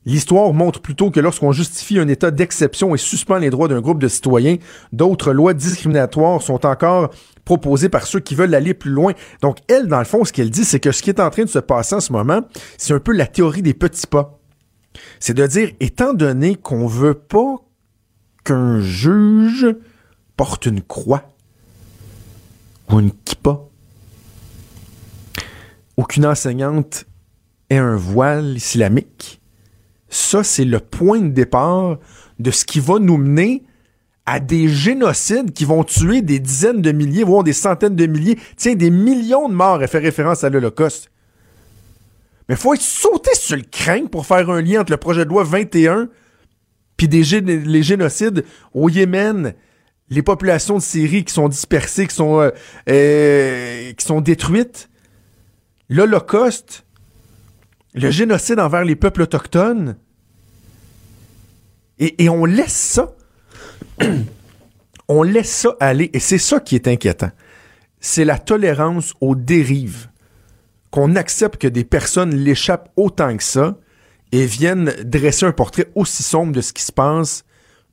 [0.06, 4.00] L'histoire montre plutôt que lorsqu'on justifie un état d'exception et suspend les droits d'un groupe
[4.00, 4.56] de citoyens,
[4.92, 7.10] d'autres lois discriminatoires sont encore
[7.44, 9.12] proposées par ceux qui veulent aller plus loin.
[9.42, 11.44] Donc, elle, dans le fond, ce qu'elle dit, c'est que ce qui est en train
[11.44, 12.40] de se passer en ce moment,
[12.78, 14.39] c'est un peu la théorie des petits pas.
[15.18, 17.56] C'est de dire, étant donné qu'on veut pas
[18.44, 19.66] qu'un juge
[20.36, 21.24] porte une croix
[22.90, 23.60] ou une kippa,
[25.96, 27.04] aucune enseignante
[27.68, 29.40] ait un voile islamique,
[30.10, 31.98] ça, c'est le point de départ
[32.40, 33.62] de ce qui va nous mener
[34.26, 38.38] à des génocides qui vont tuer des dizaines de milliers, voire des centaines de milliers,
[38.56, 41.10] tiens, des millions de morts, et faire référence à l'Holocauste.
[42.50, 45.30] Mais faut être sauté sur le crâne pour faire un lien entre le projet de
[45.30, 46.08] loi 21
[46.96, 49.54] puis les génocides au Yémen,
[50.08, 52.50] les populations de Syrie qui sont dispersées, qui sont, euh,
[52.88, 54.90] euh, qui sont détruites,
[55.88, 56.84] l'Holocauste,
[57.94, 59.96] le génocide envers les peuples autochtones.
[62.00, 63.14] Et, et on laisse ça.
[65.08, 66.10] on laisse ça aller.
[66.14, 67.30] Et c'est ça qui est inquiétant.
[68.00, 70.09] C'est la tolérance aux dérives
[70.90, 73.76] qu'on accepte que des personnes l'échappent autant que ça
[74.32, 77.44] et viennent dresser un portrait aussi sombre de ce qui se passe,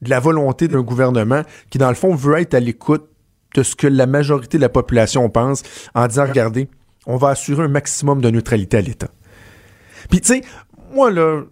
[0.02, 3.08] de la volonté d'un gouvernement qui, dans le fond, veut être à l'écoute
[3.56, 5.64] de ce que la majorité de la population pense
[5.96, 6.70] en disant, regardez,
[7.06, 9.10] on va assurer un maximum de neutralité à l'État.
[10.10, 10.42] Puis, tu sais,
[10.94, 11.44] moi, là,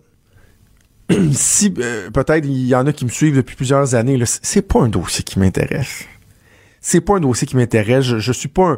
[1.31, 4.81] si euh, peut-être il y en a qui me suivent depuis plusieurs années, c'est pas
[4.81, 6.05] un dossier qui m'intéresse.
[6.87, 8.05] C'est pas un dossier qui m'intéresse.
[8.05, 8.77] Je, je suis pas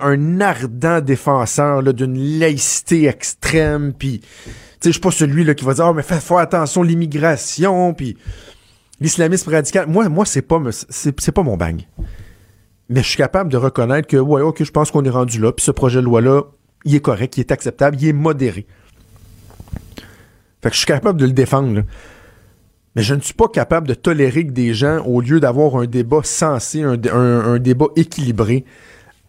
[0.00, 3.92] un, ardent défenseur d'une laïcité extrême.
[3.92, 4.20] Puis,
[4.84, 7.92] je suis pas celui là qui va dire, oh, mais fais, attention l'immigration.
[7.92, 8.16] Puis,
[9.00, 9.88] l'islamisme radical.
[9.88, 10.60] Moi, moi, c'est pas
[11.42, 11.80] mon bang.
[12.88, 15.50] Mais je suis capable de reconnaître que, ouais, ok, je pense qu'on est rendu là.
[15.50, 16.42] Puis ce projet de loi-là,
[16.84, 18.64] il est correct, il est acceptable, il est modéré.
[20.62, 21.74] Fait que je suis capable de le défendre.
[21.74, 21.82] là.
[22.96, 25.86] Mais je ne suis pas capable de tolérer que des gens, au lieu d'avoir un
[25.86, 28.64] débat sensé, un, dé- un- un débat équilibré,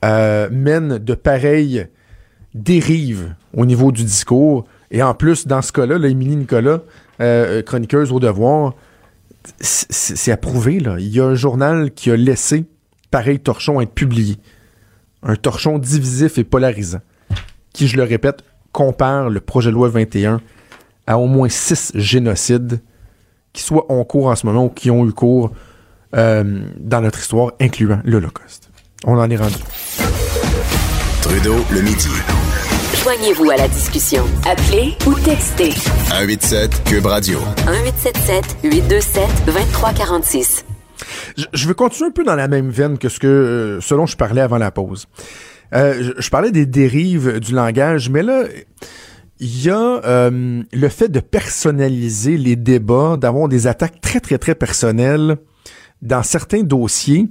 [0.04, 1.88] euh, mènent de pareilles
[2.54, 4.66] dérives au niveau du discours.
[4.92, 6.82] Et en plus, dans ce cas-là, là, Émilie Nicolas,
[7.22, 8.74] euh, chroniqueuse au devoir,
[9.60, 10.80] c'est c'est approuvé.
[10.80, 10.98] Là.
[11.00, 12.66] Il y a un journal qui a laissé
[13.12, 14.38] pareil torchon être publié.
[15.24, 17.02] Un torchon divisif et polarisant,
[17.74, 20.40] qui, je le répète, compare le projet de loi 21
[21.08, 22.80] à au moins six génocides
[23.56, 25.52] qui soient en cours en ce moment ou qui ont eu cours
[26.16, 28.70] euh, dans notre histoire, incluant l'Holocauste.
[29.06, 29.56] On en est rendu.
[31.22, 32.10] Trudeau, le midi.
[33.04, 34.24] Joignez-vous à la discussion.
[34.50, 37.40] Appelez ou textez 187 Cube Radio.
[37.40, 40.66] 1877 827 2346.
[41.38, 43.96] Je, je veux continuer un peu dans la même veine que ce que euh, ce
[43.96, 45.08] dont je parlais avant la pause.
[45.74, 48.44] Euh, je, je parlais des dérives du langage, mais là,
[49.40, 54.38] il y a euh, le fait de personnaliser les débats, d'avoir des attaques très, très,
[54.38, 55.38] très personnelles
[56.02, 57.28] dans certains dossiers.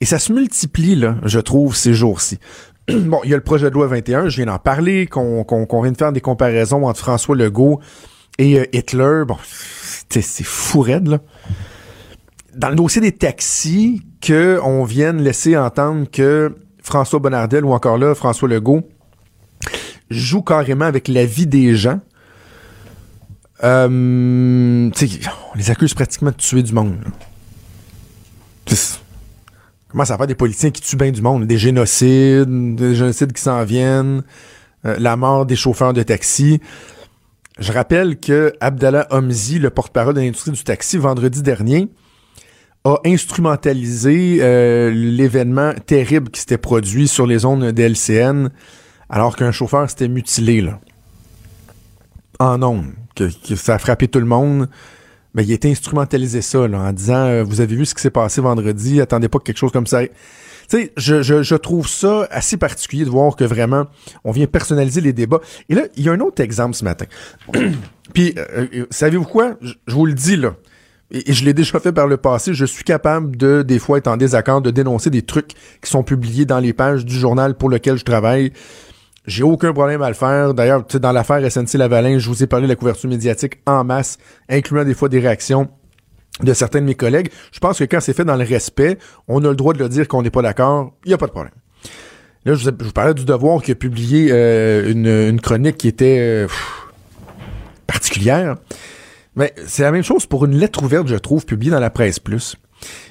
[0.00, 2.38] Et ça se multiplie, là, je trouve, ces jours-ci.
[2.88, 5.66] bon, il y a le projet de loi 21, je viens d'en parler, qu'on qu'on
[5.66, 7.80] qu'on vient de faire des comparaisons entre François Legault
[8.38, 9.22] et euh, Hitler.
[9.26, 11.18] Bon, c'est fou raide, là
[12.56, 17.98] dans le dossier des taxis, que on vienne laisser entendre que François Bonnardel ou encore
[17.98, 18.82] là, François Legault
[20.10, 22.00] joue carrément avec la vie des gens.
[23.64, 26.96] Euh, on les accuse pratiquement de tuer du monde.
[29.88, 31.46] Comment ça va des politiciens qui tuent bien du monde?
[31.46, 34.22] Des génocides, des génocides qui s'en viennent,
[34.84, 36.60] euh, la mort des chauffeurs de taxi.
[37.58, 41.88] Je rappelle que Abdallah Homzi, le porte-parole de l'industrie du taxi, vendredi dernier,
[42.84, 48.50] a instrumentalisé euh, l'événement terrible qui s'était produit sur les zones de LCN
[49.08, 50.80] alors qu'un chauffeur s'était mutilé là.
[52.38, 54.68] en ondes, que, ça a frappé tout le monde.
[55.34, 58.00] Ben, il a été instrumentalisé ça là, en disant euh, vous avez vu ce qui
[58.00, 60.02] s'est passé vendredi, attendez pas que quelque chose comme ça.
[60.06, 60.10] Tu
[60.68, 63.84] sais, je, trouve ça assez particulier de voir que vraiment
[64.24, 65.40] on vient personnaliser les débats.
[65.68, 67.04] Et là, il y a un autre exemple ce matin.
[68.14, 69.56] Puis, euh, euh, savez-vous quoi?
[69.60, 70.54] Je, je vous le dis là
[71.10, 73.98] et, et je l'ai déjà fait par le passé, je suis capable de, des fois,
[73.98, 77.56] être en désaccord, de dénoncer des trucs qui sont publiés dans les pages du journal
[77.56, 78.52] pour lequel je travaille.
[79.26, 80.54] J'ai aucun problème à le faire.
[80.54, 84.18] D'ailleurs, dans l'affaire SNC Lavalin, je vous ai parlé de la couverture médiatique en masse,
[84.48, 85.68] incluant des fois des réactions
[86.42, 87.30] de certains de mes collègues.
[87.50, 89.88] Je pense que quand c'est fait dans le respect, on a le droit de le
[89.88, 90.92] dire qu'on n'est pas d'accord.
[91.04, 91.54] Il n'y a pas de problème.
[92.44, 96.46] Là, je vous, parlais du Devoir qui a publié euh, une, chronique qui était euh,
[97.88, 98.56] particulière.
[99.34, 102.20] Mais c'est la même chose pour une lettre ouverte, je trouve, publiée dans la presse
[102.20, 102.56] plus.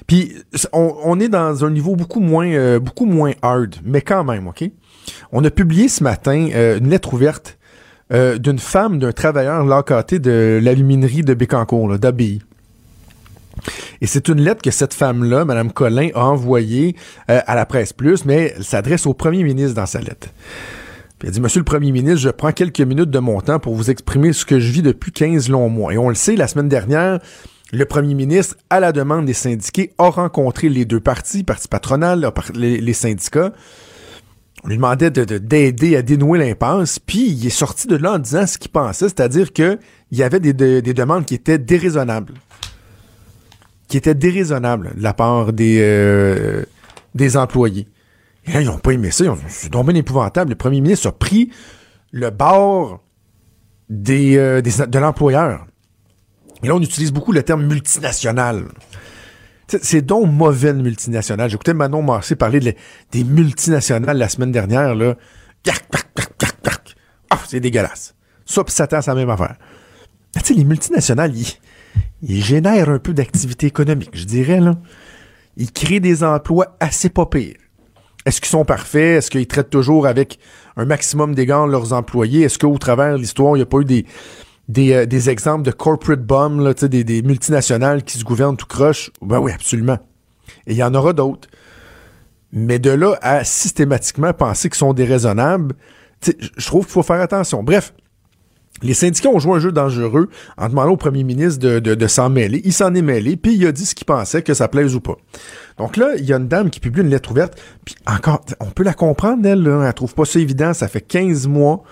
[0.06, 0.34] Puis
[0.72, 4.46] on, on est dans un niveau beaucoup moins euh, beaucoup moins hard, mais quand même,
[4.48, 4.64] OK?
[5.32, 7.58] On a publié ce matin euh, une lettre ouverte
[8.12, 12.40] euh, d'une femme, d'un travailleur locaté de l'aluminerie de Bécancour, là, d'ABI.
[14.00, 16.94] Et c'est une lettre que cette femme-là, Mme Collin, a envoyée
[17.30, 20.28] euh, à la presse plus, mais elle s'adresse au premier ministre dans sa lettre.
[21.18, 23.74] Puis elle dit, Monsieur le Premier ministre, je prends quelques minutes de mon temps pour
[23.74, 25.92] vous exprimer ce que je vis depuis 15 longs mois.
[25.92, 27.20] Et on le sait, la semaine dernière,
[27.72, 32.30] le Premier ministre, à la demande des syndiqués, a rencontré les deux partis, parti patronal,
[32.54, 33.52] les syndicats.
[34.66, 38.14] On lui demandait d'aider de, d'aider à dénouer l'impasse, puis il est sorti de là
[38.14, 39.78] en disant ce qu'il pensait, c'est-à-dire qu'il
[40.10, 42.34] y avait des, des, des, demandes qui étaient déraisonnables.
[43.86, 46.64] Qui étaient déraisonnables de la part des, euh,
[47.14, 47.86] des employés.
[48.46, 49.24] Et là, ils n'ont pas aimé ça.
[49.46, 50.50] C'est donc épouvantable.
[50.50, 51.50] Le premier ministre a pris
[52.10, 53.04] le bord
[53.88, 55.64] euh, des de l'employeur.
[56.64, 58.64] Et là, on utilise beaucoup le terme multinational.
[59.68, 61.50] C'est donc mauvais le multinational.
[61.50, 62.76] J'écoutais Manon Massé parler
[63.10, 64.94] des multinationales la semaine dernière.
[64.94, 65.16] là.
[67.30, 68.14] Ah, c'est dégueulasse.
[68.44, 69.56] Ça, puis Satan, c'est la même affaire.
[70.34, 71.58] Tu sais, les multinationales, ils,
[72.22, 74.60] ils génèrent un peu d'activité économique, je dirais.
[74.60, 74.76] là.
[75.56, 77.56] Ils créent des emplois assez pas pires.
[78.24, 79.18] Est-ce qu'ils sont parfaits?
[79.18, 80.38] Est-ce qu'ils traitent toujours avec
[80.76, 82.42] un maximum d'égards leurs employés?
[82.42, 84.04] Est-ce qu'au travers de l'histoire, il n'y a pas eu des,
[84.68, 88.66] des, euh, des exemples de corporate bombs, là, des, des multinationales qui se gouvernent tout
[88.66, 89.10] croche?
[89.22, 89.98] Ben oui, absolument.
[90.66, 91.48] Et il y en aura d'autres.
[92.52, 95.74] Mais de là à systématiquement penser qu'ils sont déraisonnables,
[96.22, 97.62] je trouve qu'il faut faire attention.
[97.62, 97.92] Bref,
[98.82, 102.28] Les syndicats ont joué un jeu dangereux en demandant au premier ministre de, de, s'en
[102.28, 102.60] mêler.
[102.64, 105.00] Il s'en est mêlé, puis il a dit ce qu'il pensait, que ça plaise ou
[105.00, 105.16] pas.
[105.78, 108.66] Donc là, il y a une dame qui publie une lettre ouverte, puis encore, on
[108.66, 111.84] peut la comprendre, elle, là, elle trouve pas ça évident, ça fait 15 mois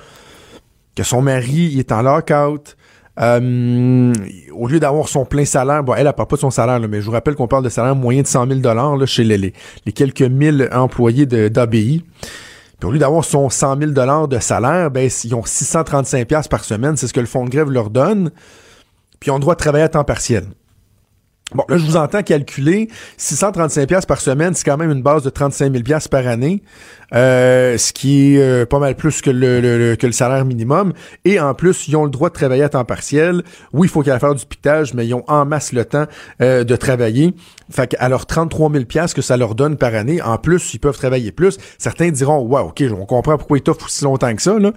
[0.94, 2.76] que son mari est en lockout.
[3.20, 4.12] Euh,
[4.52, 7.00] au lieu d'avoir son plein salaire, bon, elle, n'a parle pas de son salaire, mais
[7.00, 9.92] je vous rappelle qu'on parle de salaire moyen de 100 000 là, chez les, les,
[9.92, 12.04] quelques mille employés d'ABI.
[12.80, 16.96] Puis au lieu d'avoir son 100 000 de salaire, ben, ils ont 635 par semaine,
[16.96, 18.30] c'est ce que le fonds de grève leur donne.
[19.20, 20.44] Puis ils ont le droit de travailler à temps partiel.
[21.52, 22.88] Bon, là, je vous entends calculer
[23.18, 26.62] 635 pièces par semaine, c'est quand même une base de 35 000 pièces par année,
[27.14, 30.94] euh, ce qui est euh, pas mal plus que le, que le salaire minimum.
[31.26, 33.42] Et en plus, ils ont le droit de travailler à temps partiel.
[33.74, 36.06] Oui, il faut aillent faire du piquetage, mais ils ont en masse le temps
[36.40, 37.34] euh, de travailler.
[37.70, 40.78] Fait qu'à leurs 33 000 pièces que ça leur donne par année, en plus, ils
[40.78, 41.58] peuvent travailler plus.
[41.76, 44.72] Certains diront, wow, ok, on comprend pourquoi ils t'offrent aussi longtemps que ça, là.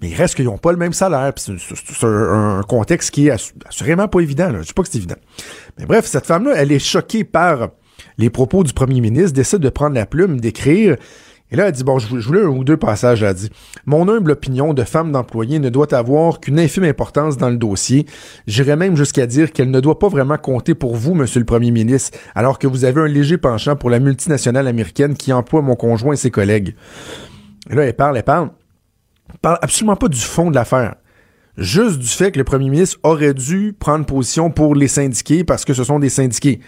[0.00, 1.32] Mais il reste qu'ils n'ont pas le même salaire.
[1.36, 4.50] C'est un, contexte qui est assurément pas évident.
[4.50, 4.62] Là.
[4.62, 5.16] Je sais pas que c'est évident.
[5.78, 7.70] Mais bref, cette femme-là, elle est choquée par
[8.16, 10.96] les propos du premier ministre, décide de prendre la plume, d'écrire.
[11.52, 13.50] Et là, elle dit, bon, je voulais un ou deux passages, elle dit.
[13.84, 18.06] Mon humble opinion de femme d'employé ne doit avoir qu'une infime importance dans le dossier.
[18.46, 21.72] J'irais même jusqu'à dire qu'elle ne doit pas vraiment compter pour vous, monsieur le premier
[21.72, 25.74] ministre, alors que vous avez un léger penchant pour la multinationale américaine qui emploie mon
[25.74, 26.76] conjoint et ses collègues.
[27.68, 28.50] Et là, elle parle, elle parle
[29.42, 30.96] parle absolument pas du fond de l'affaire.
[31.56, 35.64] Juste du fait que le premier ministre aurait dû prendre position pour les syndiqués parce
[35.64, 36.60] que ce sont des syndiqués.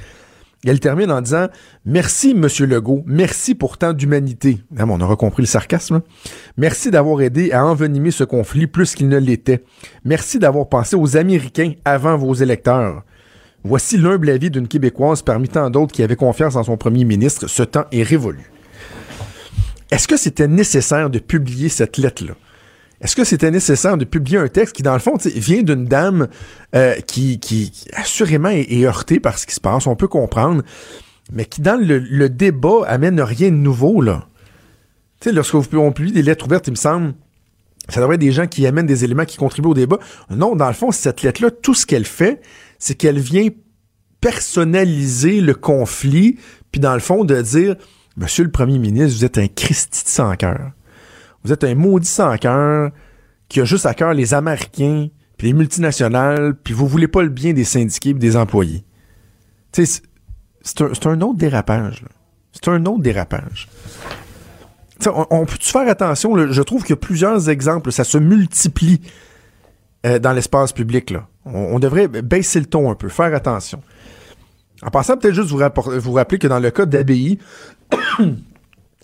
[0.66, 1.48] elle termine en disant
[1.86, 4.58] Merci, Monsieur Legault, merci pour tant d'humanité.
[4.76, 6.02] Ah, on aura compris le sarcasme.
[6.56, 9.64] Merci d'avoir aidé à envenimer ce conflit plus qu'il ne l'était.
[10.04, 13.02] Merci d'avoir pensé aux Américains avant vos électeurs.
[13.64, 17.46] Voici l'humble avis d'une Québécoise parmi tant d'autres qui avaient confiance en son premier ministre.
[17.46, 18.50] Ce temps est révolu.
[19.92, 22.34] Est-ce que c'était nécessaire de publier cette lettre-là?
[23.02, 26.28] Est-ce que c'était nécessaire de publier un texte qui, dans le fond, vient d'une dame
[26.74, 30.62] euh, qui, assurément est, heurtée par ce qui se passe, on peut comprendre,
[31.32, 34.28] mais qui, dans le, débat, amène rien de nouveau, là.
[35.20, 37.14] Tu sais, lorsque vous on publie des lettres ouvertes, il me semble,
[37.88, 39.98] ça devrait être des gens qui amènent des éléments qui contribuent au débat.
[40.30, 42.40] Non, dans le fond, cette lettre-là, tout ce qu'elle fait,
[42.78, 43.48] c'est qu'elle vient
[44.20, 46.38] personnaliser le conflit,
[46.70, 47.76] puis dans le fond, de dire,
[48.16, 50.72] Monsieur le Premier ministre, vous êtes un Christi de sans cœur.
[51.44, 52.90] Vous êtes un maudit sans cœur
[53.48, 57.28] qui a juste à cœur les Américains, puis les multinationales, puis vous voulez pas le
[57.28, 58.84] bien des syndiqués et des employés.
[59.72, 60.00] C'est
[60.80, 62.04] un, autre dérapage.
[62.52, 63.68] C'est un autre dérapage.
[65.06, 66.52] on, peut-tu faire attention?
[66.52, 67.90] Je trouve qu'il y a plusieurs exemples.
[67.90, 69.00] Ça se multiplie
[70.06, 71.14] euh, dans l'espace public.
[71.44, 73.82] On, devrait baisser le ton un peu, faire attention.
[74.82, 75.60] En passant, peut-être juste vous,
[76.00, 77.38] vous rappeler que dans le cas d'ABI,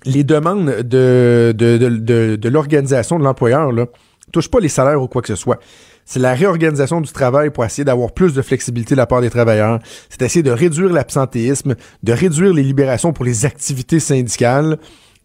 [0.04, 3.84] les demandes de, de, l'organisation de l'employeur ne
[4.32, 5.58] touchent pas les salaires ou quoi que ce soit.
[6.04, 9.28] C'est la réorganisation du travail pour essayer d'avoir plus de flexibilité de la part des
[9.28, 9.78] travailleurs.
[10.08, 14.78] C'est essayer de réduire l'absentéisme, de réduire les libérations pour les activités syndicales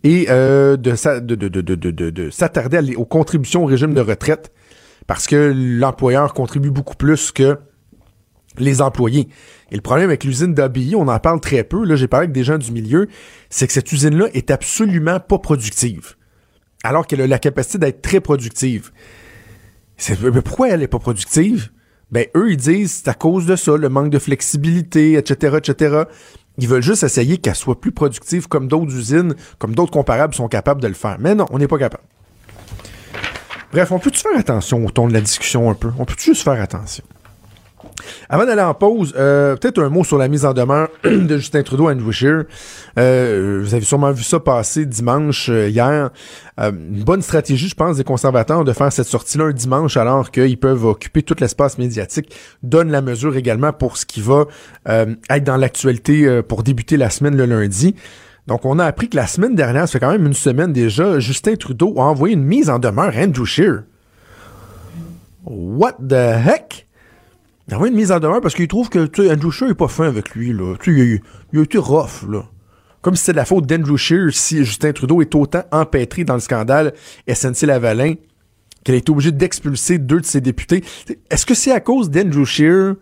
[0.04, 4.52] et euh, de, de s'attarder aux contributions au régime de retraite
[5.08, 7.58] parce que l'employeur contribue beaucoup plus que
[8.58, 9.28] les employés.
[9.72, 12.34] Et le problème avec l'usine d'ABI, on en parle très peu, là j'ai parlé avec
[12.34, 13.08] des gens du milieu,
[13.50, 16.16] c'est que cette usine-là est absolument pas productive.
[16.84, 18.92] Alors qu'elle a la capacité d'être très productive.
[20.22, 21.70] Mais pourquoi elle est pas productive?
[22.12, 26.04] Ben, eux, ils disent c'est à cause de ça, le manque de flexibilité, etc., etc.
[26.58, 30.48] Ils veulent juste essayer qu'elle soit plus productive comme d'autres usines, comme d'autres comparables sont
[30.48, 31.18] capables de le faire.
[31.20, 32.04] Mais non, on n'est pas capable.
[33.72, 35.92] Bref, on peut-tu faire attention au ton de la discussion un peu?
[35.98, 37.04] On peut juste faire attention?
[38.30, 41.64] Avant d'aller en pause, euh, peut-être un mot sur la mise en demeure de Justin
[41.64, 42.44] Trudeau à Andrew Scheer.
[42.98, 46.10] Euh, vous avez sûrement vu ça passer dimanche euh, hier.
[46.58, 50.60] une bonne stratégie, je pense, des conservateurs de faire cette sortie-là un dimanche alors qu'ils
[50.60, 52.36] peuvent occuper tout l'espace médiatique.
[52.62, 54.46] Donne la mesure également pour ce qui va
[54.86, 57.96] être dans l'actualité pour débuter la semaine le lundi.
[58.48, 61.20] Donc, on a appris que la semaine dernière, ça fait quand même une semaine déjà,
[61.20, 63.84] Justin Trudeau a envoyé une mise en demeure à Andrew Scheer.
[65.46, 66.88] What the heck?
[67.68, 69.88] Il a envoyé une mise en demeure parce qu'il trouve que Andrew Scheer est pas
[69.88, 70.52] fin avec lui.
[70.52, 70.76] Là.
[70.86, 71.22] Il,
[71.54, 72.26] il, a été rough.
[73.02, 76.40] Comme si c'était la faute d'Andrew Scheer si Justin Trudeau est autant empêtré dans le
[76.40, 76.94] scandale
[77.28, 78.16] SNC-Lavalin
[78.84, 80.84] qu'elle est obligée d'expulser deux de ses députés.
[81.30, 82.96] Est-ce que c'est à cause d'Andrew Scheer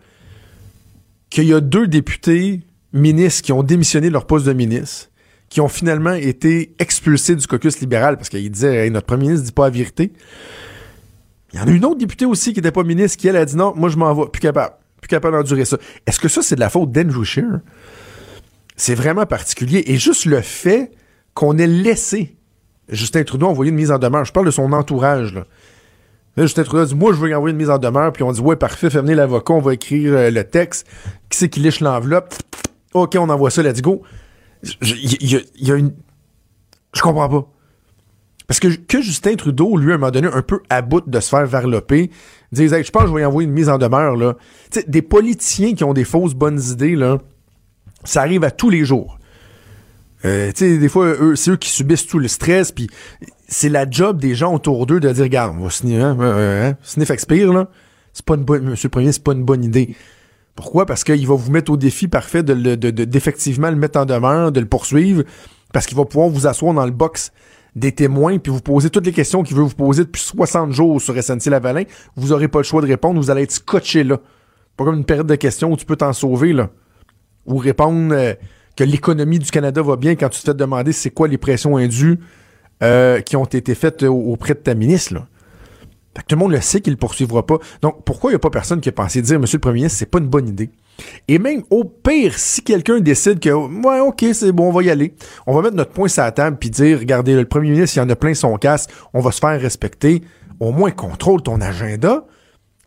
[1.30, 5.08] qu'il y a deux députés ministres qui ont démissionné de leur poste de ministre,
[5.48, 8.16] qui ont finalement été expulsés du caucus libéral?
[8.16, 10.12] Parce qu'il disait notre premier ministre dit pas la vérité.
[11.52, 13.44] Il y en a une autre députée aussi qui n'était pas ministre qui, elle, a
[13.44, 15.76] dit non, moi je m'en vais, plus capable, plus capable d'endurer ça.
[16.06, 17.60] Est-ce que ça, c'est de la faute d'Andrew Scheer?
[18.76, 19.84] C'est vraiment particulier.
[19.86, 20.92] Et juste le fait
[21.34, 22.36] qu'on ait laissé
[22.88, 25.44] Justin Trudeau envoyer une mise en demeure, je parle de son entourage, là,
[26.36, 28.40] Justin Trudeau dit, moi, je veux y envoyer une mise en demeure, puis on dit,
[28.40, 30.86] ouais, parfait, fais venir l'avocat, on va écrire euh, le texte.
[31.28, 32.34] Qui c'est qui liche l'enveloppe?
[32.94, 34.02] OK, on envoie ça, let's go.
[34.80, 35.92] Il y, y a une...
[36.94, 37.46] Je comprends pas.
[38.52, 41.30] Parce que, Justin Trudeau, lui, à un moment donné, un peu à bout de se
[41.30, 42.10] faire varloper,
[42.52, 44.36] disait, je pense que je vais y envoyer une mise en demeure, là.
[44.88, 47.16] Des politiciens qui ont des fausses bonnes idées, là,
[48.04, 49.18] ça arrive à tous les jours.
[50.26, 52.90] Euh, des fois, c'est eux qui subissent tout le stress, puis
[53.48, 57.10] c'est la job des gens autour d'eux de dire, regarde, on va signer, hein, sniff
[57.10, 57.68] expire.
[58.12, 59.96] C'est pas une bonne, monsieur le premier, c'est pas une bonne idée.
[60.56, 60.84] Pourquoi?
[60.84, 64.66] Parce qu'il va vous mettre au défi parfait d'effectivement le mettre en demeure, de le
[64.66, 65.22] poursuivre,
[65.72, 67.32] parce qu'il va pouvoir vous asseoir dans le box
[67.74, 71.00] des témoins, puis vous poser toutes les questions qu'il veut vous poser depuis 60 jours
[71.00, 71.84] sur SNC-Lavalin.
[72.16, 74.18] Vous aurez pas le choix de répondre, vous allez être scotché là.
[74.76, 76.70] Pas comme une période de questions où tu peux t'en sauver, là.
[77.46, 78.34] Ou répondre euh,
[78.76, 81.76] que l'économie du Canada va bien quand tu te fais demander c'est quoi les pressions
[81.76, 82.18] indues
[82.82, 85.26] euh, qui ont été faites euh, auprès de ta ministre, là.
[86.14, 87.56] Tout le monde le sait qu'il ne poursuivra pas.
[87.80, 89.98] Donc, pourquoi il n'y a pas personne qui a pensé dire, Monsieur le Premier ministre,
[89.98, 90.70] c'est pas une bonne idée?
[91.28, 94.90] Et même au pire, si quelqu'un décide que, ouais, ok, c'est bon, on va y
[94.90, 95.14] aller,
[95.46, 98.00] on va mettre notre point sur la table puis dire, regardez, le Premier ministre, il
[98.00, 100.22] y en a plein son casque, on va se faire respecter.
[100.60, 102.24] Au moins, contrôle ton agenda,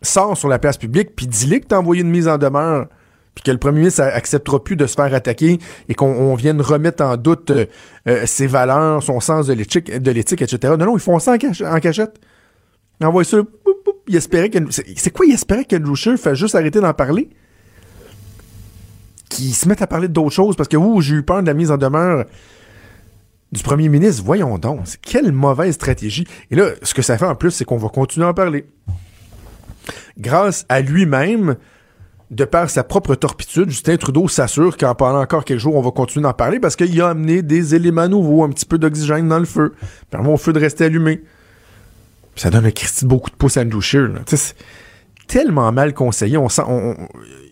[0.02, 2.88] sors sur la place publique puis dis-lui que t'as envoyé une mise en demeure
[3.34, 5.58] puis que le premier ministre acceptera plus de se faire attaquer
[5.90, 7.66] et qu'on on vienne remettre en doute euh,
[8.08, 10.74] euh, ses valeurs, son sens de l'éthique, de l'éthique, etc.
[10.80, 12.14] Non, non, ils font ça en, cach- en cachette.
[13.02, 13.38] Il envoie ça.
[13.38, 14.60] boum, boum, Il espérait que.
[14.72, 17.30] C'est quoi, il espérait que Scheer fasse juste arrêter d'en parler?
[19.30, 21.54] Qu'ils se mettent à parler d'autres choses parce que, ouh, j'ai eu peur de la
[21.54, 22.26] mise en demeure
[23.52, 24.24] du premier ministre.
[24.24, 24.86] Voyons donc.
[25.02, 26.28] Quelle mauvaise stratégie.
[26.52, 28.66] Et là, ce que ça fait en plus, c'est qu'on va continuer à en parler.
[30.18, 31.56] Grâce à lui-même,
[32.32, 35.92] de par sa propre torpitude, Justin Trudeau s'assure qu'en parlant encore quelques jours, on va
[35.92, 39.40] continuer d'en parler parce qu'il a amené des éléments nouveaux, un petit peu d'oxygène dans
[39.40, 39.74] le feu,
[40.10, 41.24] permet au feu de rester allumé.
[42.36, 44.56] Ça donne un Christy beaucoup de pouces à Andrew C'est
[45.28, 46.64] tellement mal conseillé, on sent,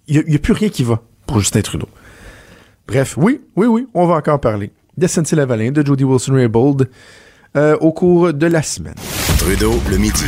[0.08, 1.02] il n'y a, plus rien qui va
[1.34, 1.90] pour Justin Trudeau.
[2.88, 6.88] Bref, oui, oui, oui, on va encore parler de SNC Lavalin, de Jody Wilson-Raybould
[7.56, 8.94] euh, au cours de la semaine.
[9.40, 10.26] Trudeau, le midi.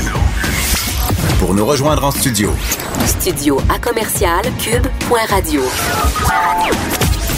[1.38, 2.50] Pour nous rejoindre en studio,
[3.06, 5.62] Studio à commercial cube.radio.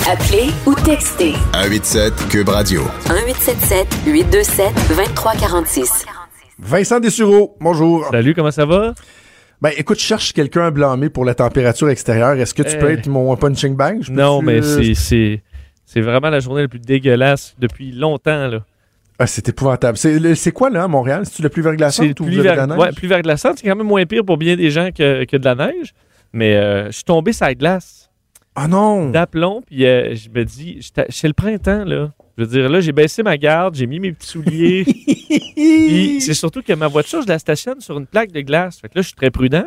[0.10, 2.84] Appelez ou textez 187 Cube Radio.
[3.10, 6.06] 1877 827 2346.
[6.60, 8.08] Vincent Dessureau, bonjour.
[8.12, 8.94] Salut, comment ça va?
[9.62, 12.34] Ben écoute, je cherche quelqu'un à blâmer pour la température extérieure.
[12.34, 12.80] Est-ce que tu Euh.
[12.80, 14.08] peux être mon punching bag?
[14.10, 15.42] Non, mais euh, c'est-
[15.86, 18.48] c'est vraiment la journée la plus dégueulasse depuis longtemps.
[18.48, 18.60] là.
[19.20, 19.98] Ah, c'est épouvantable.
[19.98, 21.26] C'est, quoi là à Montréal?
[21.26, 22.78] C'est-tu le plus verglaçant C'est ou plus, avez de ver- la neige?
[22.78, 23.50] ouais, plus verglaçant.
[23.56, 25.94] C'est quand même moins pire pour bien des gens que, que de la neige.
[26.34, 28.12] Mais euh, je suis tombé sur la glace
[28.56, 29.10] Ah non!
[29.10, 30.80] d'aplomb, puis euh, je me dis,
[31.10, 32.12] c'est le printemps, là.
[32.38, 34.86] Je veux dire, là, j'ai baissé ma garde, j'ai mis mes petits souliers.
[35.56, 38.80] Puis c'est surtout que ma voiture, je la stationne sur une plaque de glace.
[38.80, 39.66] Fait que là, je suis très prudent.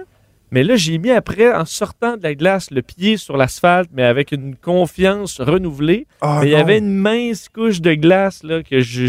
[0.52, 4.02] Mais là, j'ai mis après, en sortant de la glace, le pied sur l'asphalte, mais
[4.02, 6.06] avec une confiance renouvelée.
[6.20, 9.06] Ah mais il y avait une mince couche de glace là, que je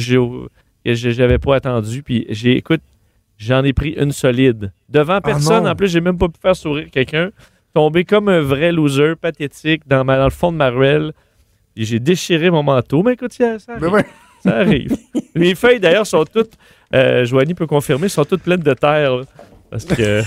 [0.86, 2.03] j'avais pas attendu.
[2.03, 2.82] Puis j'ai, écoute,
[3.38, 4.72] j'en ai pris une solide.
[4.89, 5.70] Devant personne, Ah non.
[5.72, 7.32] en plus, j'ai même pas pu faire sourire quelqu'un.
[7.74, 11.12] Tombé comme un vrai loser, pathétique, dans, ma- dans le fond de ma ruelle.
[11.76, 13.03] Et j'ai déchiré mon manteau.
[13.03, 13.93] Mais écoute, ça, ça Ben arrive.
[13.93, 14.05] ouais.
[14.43, 14.97] Ça arrive.
[15.36, 16.53] Mes feuilles, d'ailleurs, sont toutes,
[16.93, 19.17] euh, Joanie peut confirmer, sont toutes pleines de terre.
[19.17, 19.24] là.
[19.69, 20.22] parce que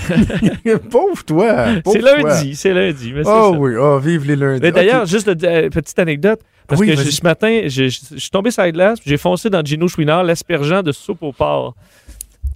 [0.89, 1.65] Pauvre toi!
[1.85, 3.11] c'est lundi, c'est lundi.
[3.13, 3.59] Mais Oh ça.
[3.59, 4.61] oui, oh, vive les lundis.
[4.61, 7.99] Mais d'ailleurs, juste de- euh, petite anecdote, parce Oui, que je- ce matin, je, je-
[8.13, 11.31] je suis tombé sur la glace, j'ai foncé dans Gino Chouinard, l'aspergeant de soupe au
[11.31, 11.75] porc.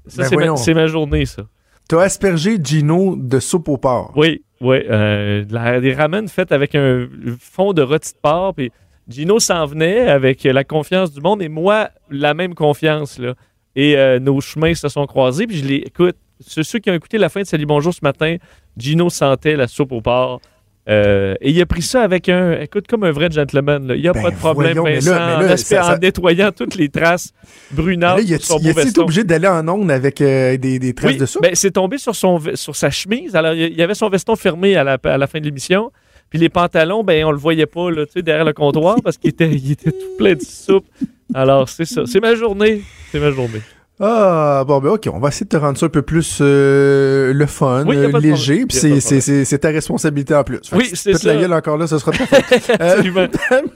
[0.07, 0.55] Ça, Ben c'est, ma, voyons.
[0.55, 1.43] c'est ma journée, ça.
[1.87, 4.11] T'as aspergé Gino de soupe au porc.
[4.15, 4.77] Oui, oui.
[4.89, 7.07] euh, des ramen faites avec un
[7.39, 8.71] fond de rôti de porc, puis
[9.07, 13.19] Gino s'en venait avec la confiance du monde, et moi, la même confiance.
[13.75, 16.15] Et euh, nos chemins se sont croisés, puis je les écoute.
[16.41, 18.37] Ceux qui ont écouté la fin de Salut Bonjour ce matin,
[18.77, 20.39] Gino sentait la soupe au porc.
[20.89, 22.59] Euh, et il a pris ça avec un.
[22.59, 23.85] Écoute, comme un vrai gentleman.
[23.87, 23.95] là.
[23.95, 25.37] Il n'y a Ben, pas de problème, voyons, mais là- Vincent.
[25.39, 28.57] mais là, en, aspe- ça- ça- en nettoyant toutes les traces Là, brunantes il son
[28.59, 29.01] beau veston.
[29.03, 31.43] obligé d'aller en onde avec euh, des, des traces Oui, de soupe?
[31.43, 33.35] ben, c'est tombé sur, son, sur sa chemise.
[33.35, 35.91] Alors, il y avait son veston fermé à la, à la fin de l'émission.
[36.31, 39.49] Puis les pantalons, ben, on le voyait pas là, derrière le comptoir parce qu'il était,
[39.49, 40.85] il était tout plein de soupe.
[41.33, 42.03] Alors, c'est ça.
[42.07, 42.81] C'est ma journée.
[43.11, 43.61] C'est ma journée.
[44.01, 47.33] Ah, bon, ben ok, on va essayer de te rendre ça un peu plus euh,
[47.33, 50.43] le fun, Oui, euh, pas léger, puis pas c'est- c'est c'est- c'est ta responsabilité en
[50.45, 50.59] plus.
[50.63, 51.39] Fait Oui, c'est pètes la ça.
[51.41, 52.39] gueule encore là, ce sera ta faute.
[52.81, 53.27] Euh.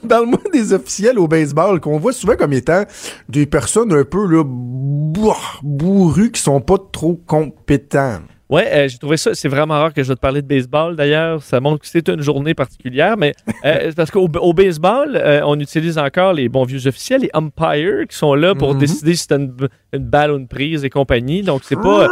[0.08, 2.84] Parle-moi des officiels au baseball qu'on voit souvent comme étant
[3.28, 8.20] des personnes un peu là, bourr- bourrues qui sont pas trop compétents.
[8.50, 9.34] Ouais, euh, j'ai trouvé ça.
[9.34, 11.42] C'est vraiment rare que je vais te parler de baseball d'ailleurs.
[11.42, 13.32] Ça montre que c'est une journée particulière, mais
[13.64, 18.06] euh, parce qu'au au baseball, euh, on utilise encore les bons vieux officiels, les umpires,
[18.08, 18.80] qui sont là pour Mhm.
[18.80, 19.54] décider si c'est une,
[19.94, 21.42] une balle ou une prise et compagnie.
[21.42, 22.06] Donc c'est pas.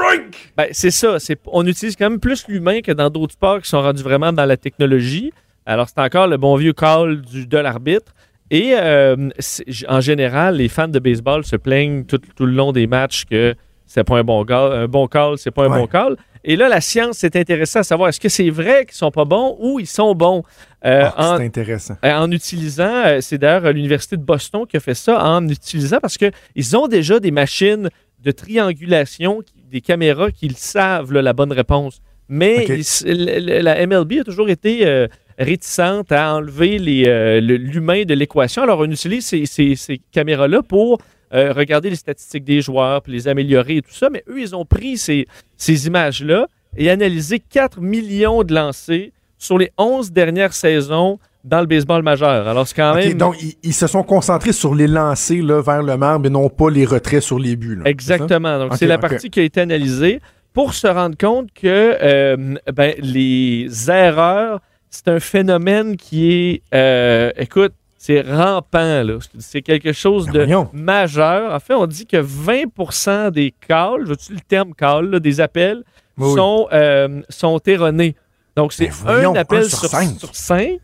[0.56, 1.18] Ben, c'est ça.
[1.18, 4.32] C'est, on utilise quand même plus l'humain que dans d'autres sports qui sont rendus vraiment
[4.32, 5.32] dans la technologie.
[5.66, 8.12] Alors, c'est encore le bon vieux call du, de l'arbitre.
[8.50, 9.28] Et euh,
[9.88, 13.54] en général, les fans de baseball se plaignent tout, tout le long des matchs que
[13.94, 15.78] c'est pas un bon, call, un bon call, c'est pas un Ouais.
[15.80, 16.16] bon call.
[16.44, 19.24] Et là, la science s'est intéressée à savoir est-ce que c'est vrai qu'ils sont pas
[19.24, 20.42] bons ou ils sont bons?
[20.84, 21.96] Euh, Ah, en, c'est intéressant.
[22.04, 25.98] euh, en utilisant, euh, c'est d'ailleurs l'Université de Boston qui a fait ça, en utilisant
[26.00, 27.90] parce qu'ils ont déjà des machines
[28.24, 29.40] de triangulation,
[29.70, 32.00] des caméras qui savent, là, la bonne réponse.
[32.28, 35.06] Mais ils la MLB a toujours été
[35.38, 38.62] réticente à enlever le- l'humain de l'équation.
[38.62, 40.98] Alors, on utilise ces, ces- ces caméras-là pour
[41.34, 44.10] euh, regarder les statistiques des joueurs, puis les améliorer et tout ça.
[44.10, 45.26] Mais eux, ils ont pris ces,
[45.56, 51.66] ces images-là et analysé 4 millions de lancers sur les 11 dernières saisons dans le
[51.66, 52.46] baseball majeur.
[52.46, 53.14] Alors, c'est quand même...
[53.14, 56.48] donc, ils, ils se sont concentrés sur les lancers là, vers le marbre et non
[56.48, 57.76] pas les retraits sur les buts.
[57.76, 57.90] là.
[57.90, 58.58] Exactement.
[58.58, 60.20] Donc, c'est la partie qui a été analysée
[60.52, 64.60] pour se rendre compte que euh, ben, les erreurs,
[64.90, 67.72] c'est un phénomène qui est, euh, écoute,
[68.04, 69.02] c'est rampant.
[69.04, 69.18] là.
[69.38, 71.54] C'est quelque chose Ben de majeur.
[71.54, 75.40] En fait, on dit que 20% des calls, je veux le terme call, là, des
[75.40, 75.84] appels,
[76.18, 76.34] Oui, oui.
[76.36, 78.16] sont, euh, sont erronés.
[78.56, 80.18] Donc, c'est Ben un appel un sur sur, cinq.
[80.18, 80.78] sur 5.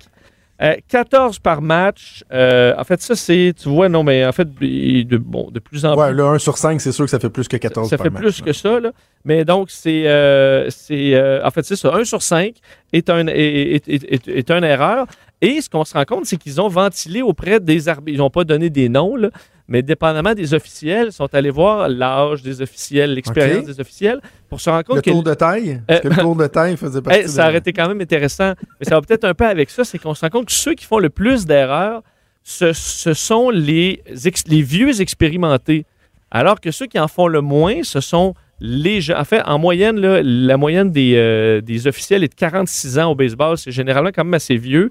[0.88, 2.24] 14 par match.
[2.32, 5.84] Euh, en fait, ça, c'est, tu vois, non, mais en fait, de, bon, de plus
[5.86, 7.88] en Ouais, plus le 1 sur 5, c'est sûr que ça fait plus que 14
[7.88, 8.44] ça par fait plus là.
[8.46, 8.90] que ça, là.
[9.24, 10.02] Mais donc, c'est.
[10.06, 11.94] euh, euh, en fait, c'est ça.
[11.94, 12.54] 1 sur 5
[12.92, 15.06] est, un, est, est, est- est- est une erreur.
[15.40, 18.16] Et ce qu'on se rend compte, c'est qu'ils ont ventilé auprès des arbitres.
[18.16, 19.30] Ils n'ont pas donné des noms, là,
[19.68, 24.60] mais dépendamment des officiels, ils sont allés voir l'âge des officiels, l'expérience des officiels, pour
[24.60, 25.80] se rendre compte Le que tour de taille?
[25.86, 28.00] Est-ce que le tour de taille faisait partie Hey, ça de- aurait été quand même
[28.00, 28.54] intéressant.
[28.80, 30.74] Mais ça va peut-être un peu avec ça, c'est qu'on se rend compte que ceux
[30.74, 32.02] qui font le plus d'erreurs,
[32.42, 35.84] ce, ce sont les, ex- les vieux expérimentés.
[36.30, 39.18] Alors que ceux qui en font le moins, ce sont les jeunes.
[39.18, 43.12] En fait, en moyenne, là, la moyenne des, euh, des officiels est de 46 ans
[43.12, 43.56] au baseball.
[43.56, 44.90] C'est généralement quand même assez vieux.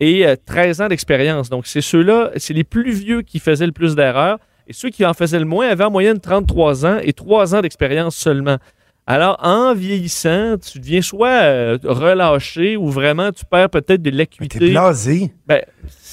[0.00, 1.50] Et euh, 13 ans d'expérience.
[1.50, 4.38] Donc, c'est ceux-là, c'est les plus vieux qui faisaient le plus d'erreurs.
[4.68, 7.60] Et ceux qui en faisaient le moins avaient en moyenne 33 ans et 3 ans
[7.62, 8.58] d'expérience seulement.
[9.06, 14.58] Alors, en vieillissant, tu deviens soit euh, relâché ou vraiment tu perds peut-être de l'acuité.
[14.58, 15.32] T'es blasé.
[15.46, 15.62] Ben,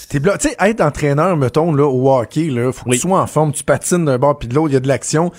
[0.07, 2.95] T'es bla- Tu sais, être entraîneur, mettons, là, au hockey, là, faut que Oui.
[2.99, 4.87] tu sois en forme, tu patines d'un bord puis de l'autre, il y a de
[4.87, 5.31] l'action.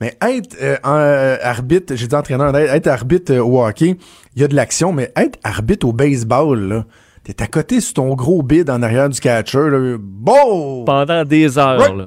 [0.00, 3.96] Mais être euh, euh, arbitre, j'ai dit entraîneur, être, arbitre euh, au hockey,
[4.34, 6.84] il y a de l'action, mais être arbitre au baseball, là,
[7.24, 10.84] t'es à côté sur ton gros bid en arrière du catcher, là, beau!
[10.84, 11.80] pendant des heures.
[11.80, 11.96] Rock.
[11.98, 12.06] là.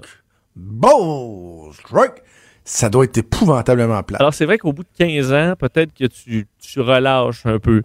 [0.56, 1.72] Beau!
[1.74, 2.24] Strike!
[2.64, 4.18] Ça doit être épouvantablement plat.
[4.20, 7.82] Alors, c'est vrai qu'au bout de 15 ans, peut-être que tu, tu relâches un peu.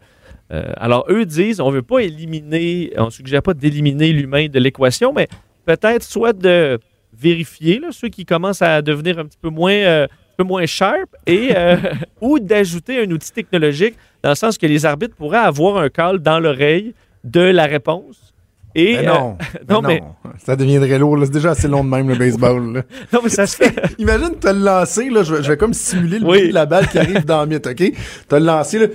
[0.52, 5.12] Euh, alors, eux disent, on veut pas éliminer, on suggère pas d'éliminer l'humain de l'équation,
[5.12, 5.28] mais
[5.64, 6.80] peut-être soit de
[7.16, 10.66] vérifier là, ceux qui commencent à devenir un petit peu moins, euh, un peu moins
[10.66, 11.76] sharp et euh,
[12.20, 16.18] ou d'ajouter un outil technologique dans le sens que les arbitres pourraient avoir un call
[16.18, 18.32] dans l'oreille de la réponse.
[18.74, 20.02] Et, Mais non, euh, mais non, non, mais-
[20.44, 21.18] ça deviendrait lourd.
[21.24, 22.72] C'est déjà assez long de même, le baseball.
[22.74, 22.82] là.
[23.12, 23.74] non, mais ça se fait.
[23.98, 26.38] Imagine te le lancer, là, je, vais, je vais comme simuler le Oui.
[26.38, 27.92] bruit de la balle qui arrive dans le mythe, OK?
[28.28, 28.86] Te le lancer, là.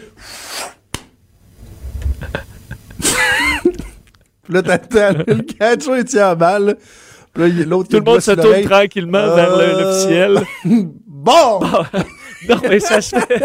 [4.44, 6.66] Puis là, t'attends, le catcher tient la balle.
[6.66, 6.74] là.
[7.34, 10.40] Puis là, l'autre Tout le monde se tourne tranquillement vers le- Euh, l'officiel.
[11.06, 11.60] Bon!
[12.50, 13.40] Non, mais ça se fait.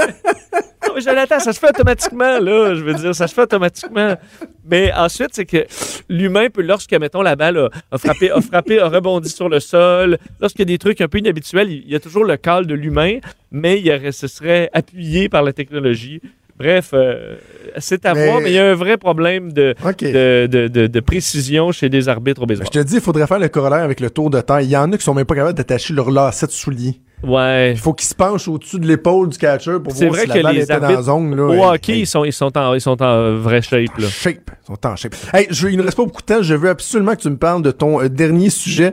[0.87, 2.75] Non, mais Jonathan, ça se fait automatiquement, là.
[2.75, 4.17] Je veux dire, ça se fait automatiquement.
[4.65, 5.65] Mais ensuite, c'est que
[6.09, 10.19] l'humain peut, lorsque, mettons, la balle a, frappé, a frappé, a rebondi sur le sol,
[10.41, 12.75] lorsqu'il y a des trucs un peu inhabituels, il y a toujours le call de
[12.75, 13.19] l'humain,
[13.51, 16.21] mais il ce serait appuyé par la technologie.
[16.59, 17.37] Bref, euh,
[17.79, 20.87] c'est à Mais- voir, mais il y a un vrai problème de, de, de- de-
[20.87, 22.67] de précision chez des arbitres au baseball.
[22.73, 24.67] Je te dis, il faudrait faire le corollaire avec le tour de taille.
[24.67, 27.01] Il y en a qui sont même pas capables d'attacher leur lacet de soulier.
[27.23, 27.71] Ouais.
[27.73, 30.37] Il faut qu'ils se penchent au-dessus de l'épaule du catcher pour voir vrai si que
[30.37, 31.37] la balle les était dans la zone.
[31.37, 32.01] Là, Au hockey, hey.
[32.01, 34.09] ils, sont, ils, sont en, ils sont en vraie shape, là.
[34.09, 34.51] shape.
[34.63, 35.15] Ils sont en shape.
[35.33, 36.43] Hey, je, il ne reste pas beaucoup de temps.
[36.43, 38.93] Je veux absolument que tu me parles de ton euh, dernier sujet.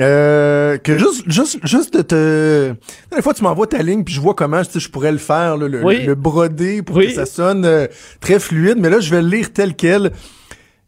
[0.00, 2.72] Euh, que juste, juste, juste de te.
[3.14, 5.68] Des fois, tu m'envoies ta ligne, puis je vois comment je pourrais le faire, là,
[5.68, 6.04] le, Oui.
[6.04, 7.06] le broder pour Oui.
[7.06, 7.86] que ça sonne euh,
[8.20, 8.78] très fluide.
[8.78, 10.10] Mais là, je vais le lire tel quel.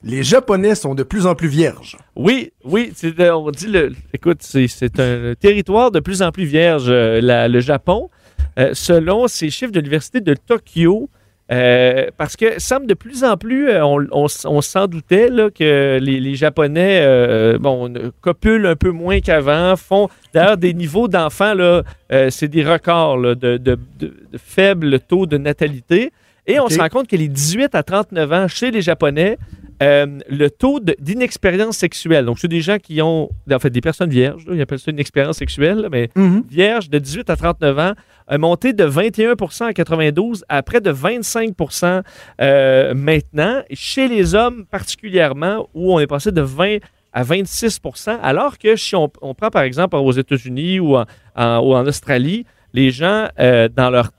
[0.02, 1.96] Les Japonais sont de plus en plus vierges.
[2.16, 3.92] Oui, oui, euh, on dit le.
[4.12, 8.10] Écoute, c'est, c'est un territoire de plus en plus vierge, la- le Japon.
[8.58, 11.10] Euh, selon ces chiffres de l'université de Tokyo,
[11.52, 15.48] Euh, parce que semble de plus en plus, euh, on, on, on s'en doutait là,
[15.50, 21.06] que les, les Japonais euh, bon, copulent un peu moins qu'avant, font d'ailleurs des niveaux
[21.06, 21.82] d'enfants, là,
[22.12, 26.12] euh, c'est des records là, de, de, de, de faible taux de natalité.
[26.48, 29.36] Et on se rend compte que les 18 à 39 ans, chez les Japonais,
[29.82, 34.10] euh, le taux d'inexpérience sexuelle, donc c'est des gens qui ont, en fait, des personnes
[34.10, 36.44] vierges, là, ils appellent ça une expérience sexuelle, mais Mhm.
[36.48, 37.92] vierges de 18 à 39 ans
[38.28, 42.02] a monté de 21% en 92 à près de 25%
[42.40, 43.62] euh, maintenant.
[43.72, 46.78] Chez les hommes particulièrement, où on est passé de 20
[47.12, 51.04] à 26% alors que si on, on prend par exemple aux États-Unis ou en,
[51.36, 54.10] en- ou en Australie, les gens euh, dans leur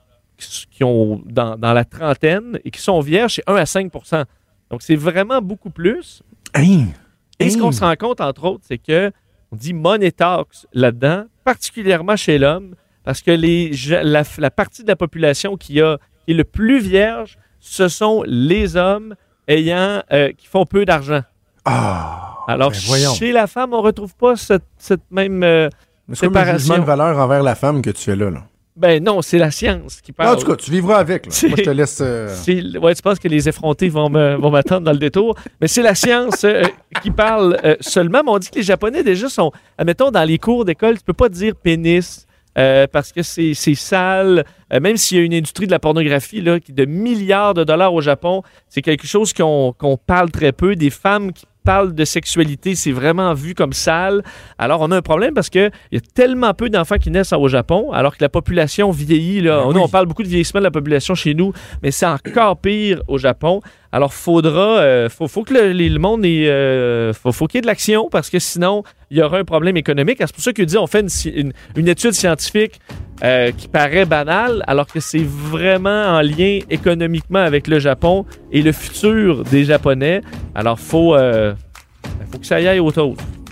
[0.71, 3.91] qui ont dans, dans la trentaine et qui sont vierges, c'est 1 à 5
[4.69, 6.21] Donc c'est vraiment beaucoup plus.
[6.53, 6.87] Hey.
[7.39, 9.11] Et ce qu'on se rend compte, entre autres, c'est que
[9.51, 13.71] on dit money talks là-dedans, particulièrement chez l'homme, parce que les,
[14.03, 18.23] la, la partie de la population qui, a, qui est le plus vierge, ce sont
[18.25, 19.15] les hommes
[19.47, 21.21] ayant euh, qui font peu d'argent.
[21.63, 22.39] Ah.
[22.47, 25.43] Alors, ben chez la femme, on retrouve pas cette, cette même.
[25.43, 25.69] euh,
[26.13, 26.57] C'est comme un séparation.
[26.59, 28.29] jugement de valeur envers la femme que tu fais là.
[28.29, 28.43] là.
[28.77, 30.35] Ben non, c'est la science qui parle.
[30.35, 31.25] en tout cas, tu vivras avec.
[31.25, 31.31] là.
[31.47, 31.99] Moi, je te laisse.
[32.01, 32.29] euh,
[32.81, 35.35] Ouais, tu penses que les effrontés vont me- vont m'attendre dans le détour.
[35.59, 36.61] Mais c'est la science euh,
[37.01, 38.21] qui parle euh, seulement.
[38.23, 39.51] Mais on dit que les Japonais, déjà, sont.
[39.77, 42.25] Admettons, dans les cours d'école, tu peux pas dire pénis.
[42.57, 44.43] euh, parce que c'est c'est sale.
[44.71, 47.93] Même s'il y a une industrie de la pornographie là, qui de milliards de dollars
[47.93, 50.75] au Japon, c'est quelque chose qu'on qu'on parle très peu.
[50.75, 54.23] Des femmes qui parlent de sexualité, c'est vraiment vu comme sale.
[54.57, 57.49] Alors, on a un problème parce qu'il y a tellement peu d'enfants qui naissent au
[57.49, 59.41] Japon, alors que la population vieillit.
[59.41, 59.63] Là.
[59.63, 59.81] Ben Nous, oui.
[59.83, 61.51] on parle beaucoup de vieillissement de la population chez nous,
[61.83, 63.59] mais c'est encore pire au Japon.
[63.91, 68.09] Alors, faudra, euh, faut, que le, monde ait, euh, faut, qu'il y ait de l'action
[68.11, 70.17] parce que sinon, il y aura un problème économique.
[70.19, 71.53] C'est pour ça que dit on fait une,
[71.87, 72.79] étude scientifique
[73.23, 78.61] euh, qui paraît banale, alors que c'est vraiment en lien économiquement avec le Japon et
[78.61, 80.21] le futur des Japonais.
[80.53, 81.53] Alors, faut, euh,
[82.31, 82.81] faut que ça y aille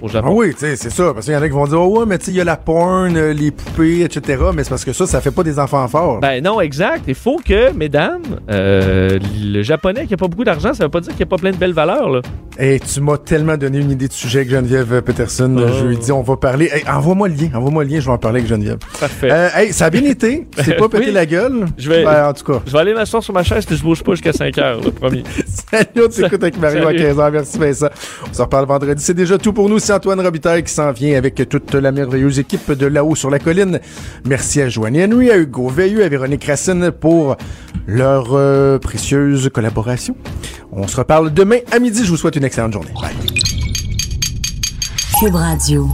[0.02, 0.34] au au Ah Japon.
[0.36, 1.14] oui, tu sais, c'est ça.
[1.14, 2.42] Parce qu'il y en a qui vont dire, oh ouais, mais tu sais, il y
[2.42, 4.44] a la porn, euh, les poupées, etc.
[4.56, 6.20] Mais c'est parce que ça, ça fait pas des enfants forts.
[6.20, 7.04] Ben non, exact.
[7.08, 11.00] Il faut que, mesdames, euh, le japonais qui a pas beaucoup d'argent, ça veut pas
[11.02, 12.10] dire qu'il n'y a pas plein de belles valeurs.
[12.10, 12.22] Là.
[12.58, 15.54] Hey, tu m'as tellement donné une idée de sujet avec Geneviève Peterson.
[15.58, 15.68] Oh.
[15.80, 16.70] Je lui ai dit, on va parler.
[16.72, 17.50] Hey, envoie-moi le lien.
[17.54, 18.78] Envoie-moi le lien, je vais en parler avec Geneviève.
[19.00, 19.30] Parfait.
[19.32, 20.48] Euh, hey, ça a bien été?
[20.64, 21.12] C'est pas pété Oui.
[21.12, 21.66] la gueule?
[21.78, 22.62] Je vais- Ben, en tout cas.
[22.66, 24.92] Je vais aller m'asseoir sur ma chaise et je bouge pas jusqu'à 5 heures, le
[24.92, 25.24] premier.
[25.72, 27.06] Salut, on t'écoute avec Mario Salut.
[27.06, 27.32] à 15h.
[27.32, 27.88] Merci Vincent.
[28.30, 29.04] On se reparle vendredi.
[29.04, 29.80] C'est déjà tout pour nous.
[29.86, 33.38] C'est Antoine Robitaille qui s'en vient avec toute la merveilleuse équipe de là-haut sur la
[33.38, 33.80] colline.
[34.26, 37.38] Merci à Joanne Henry, à Hugo Veilleux, à Véronique Racine pour
[37.86, 40.18] leur euh, précieuse collaboration.
[40.72, 42.04] On se reparle demain à midi.
[42.04, 42.90] Je vous souhaite une excellente journée.
[43.00, 43.14] Bye.
[45.32, 45.88] Radio.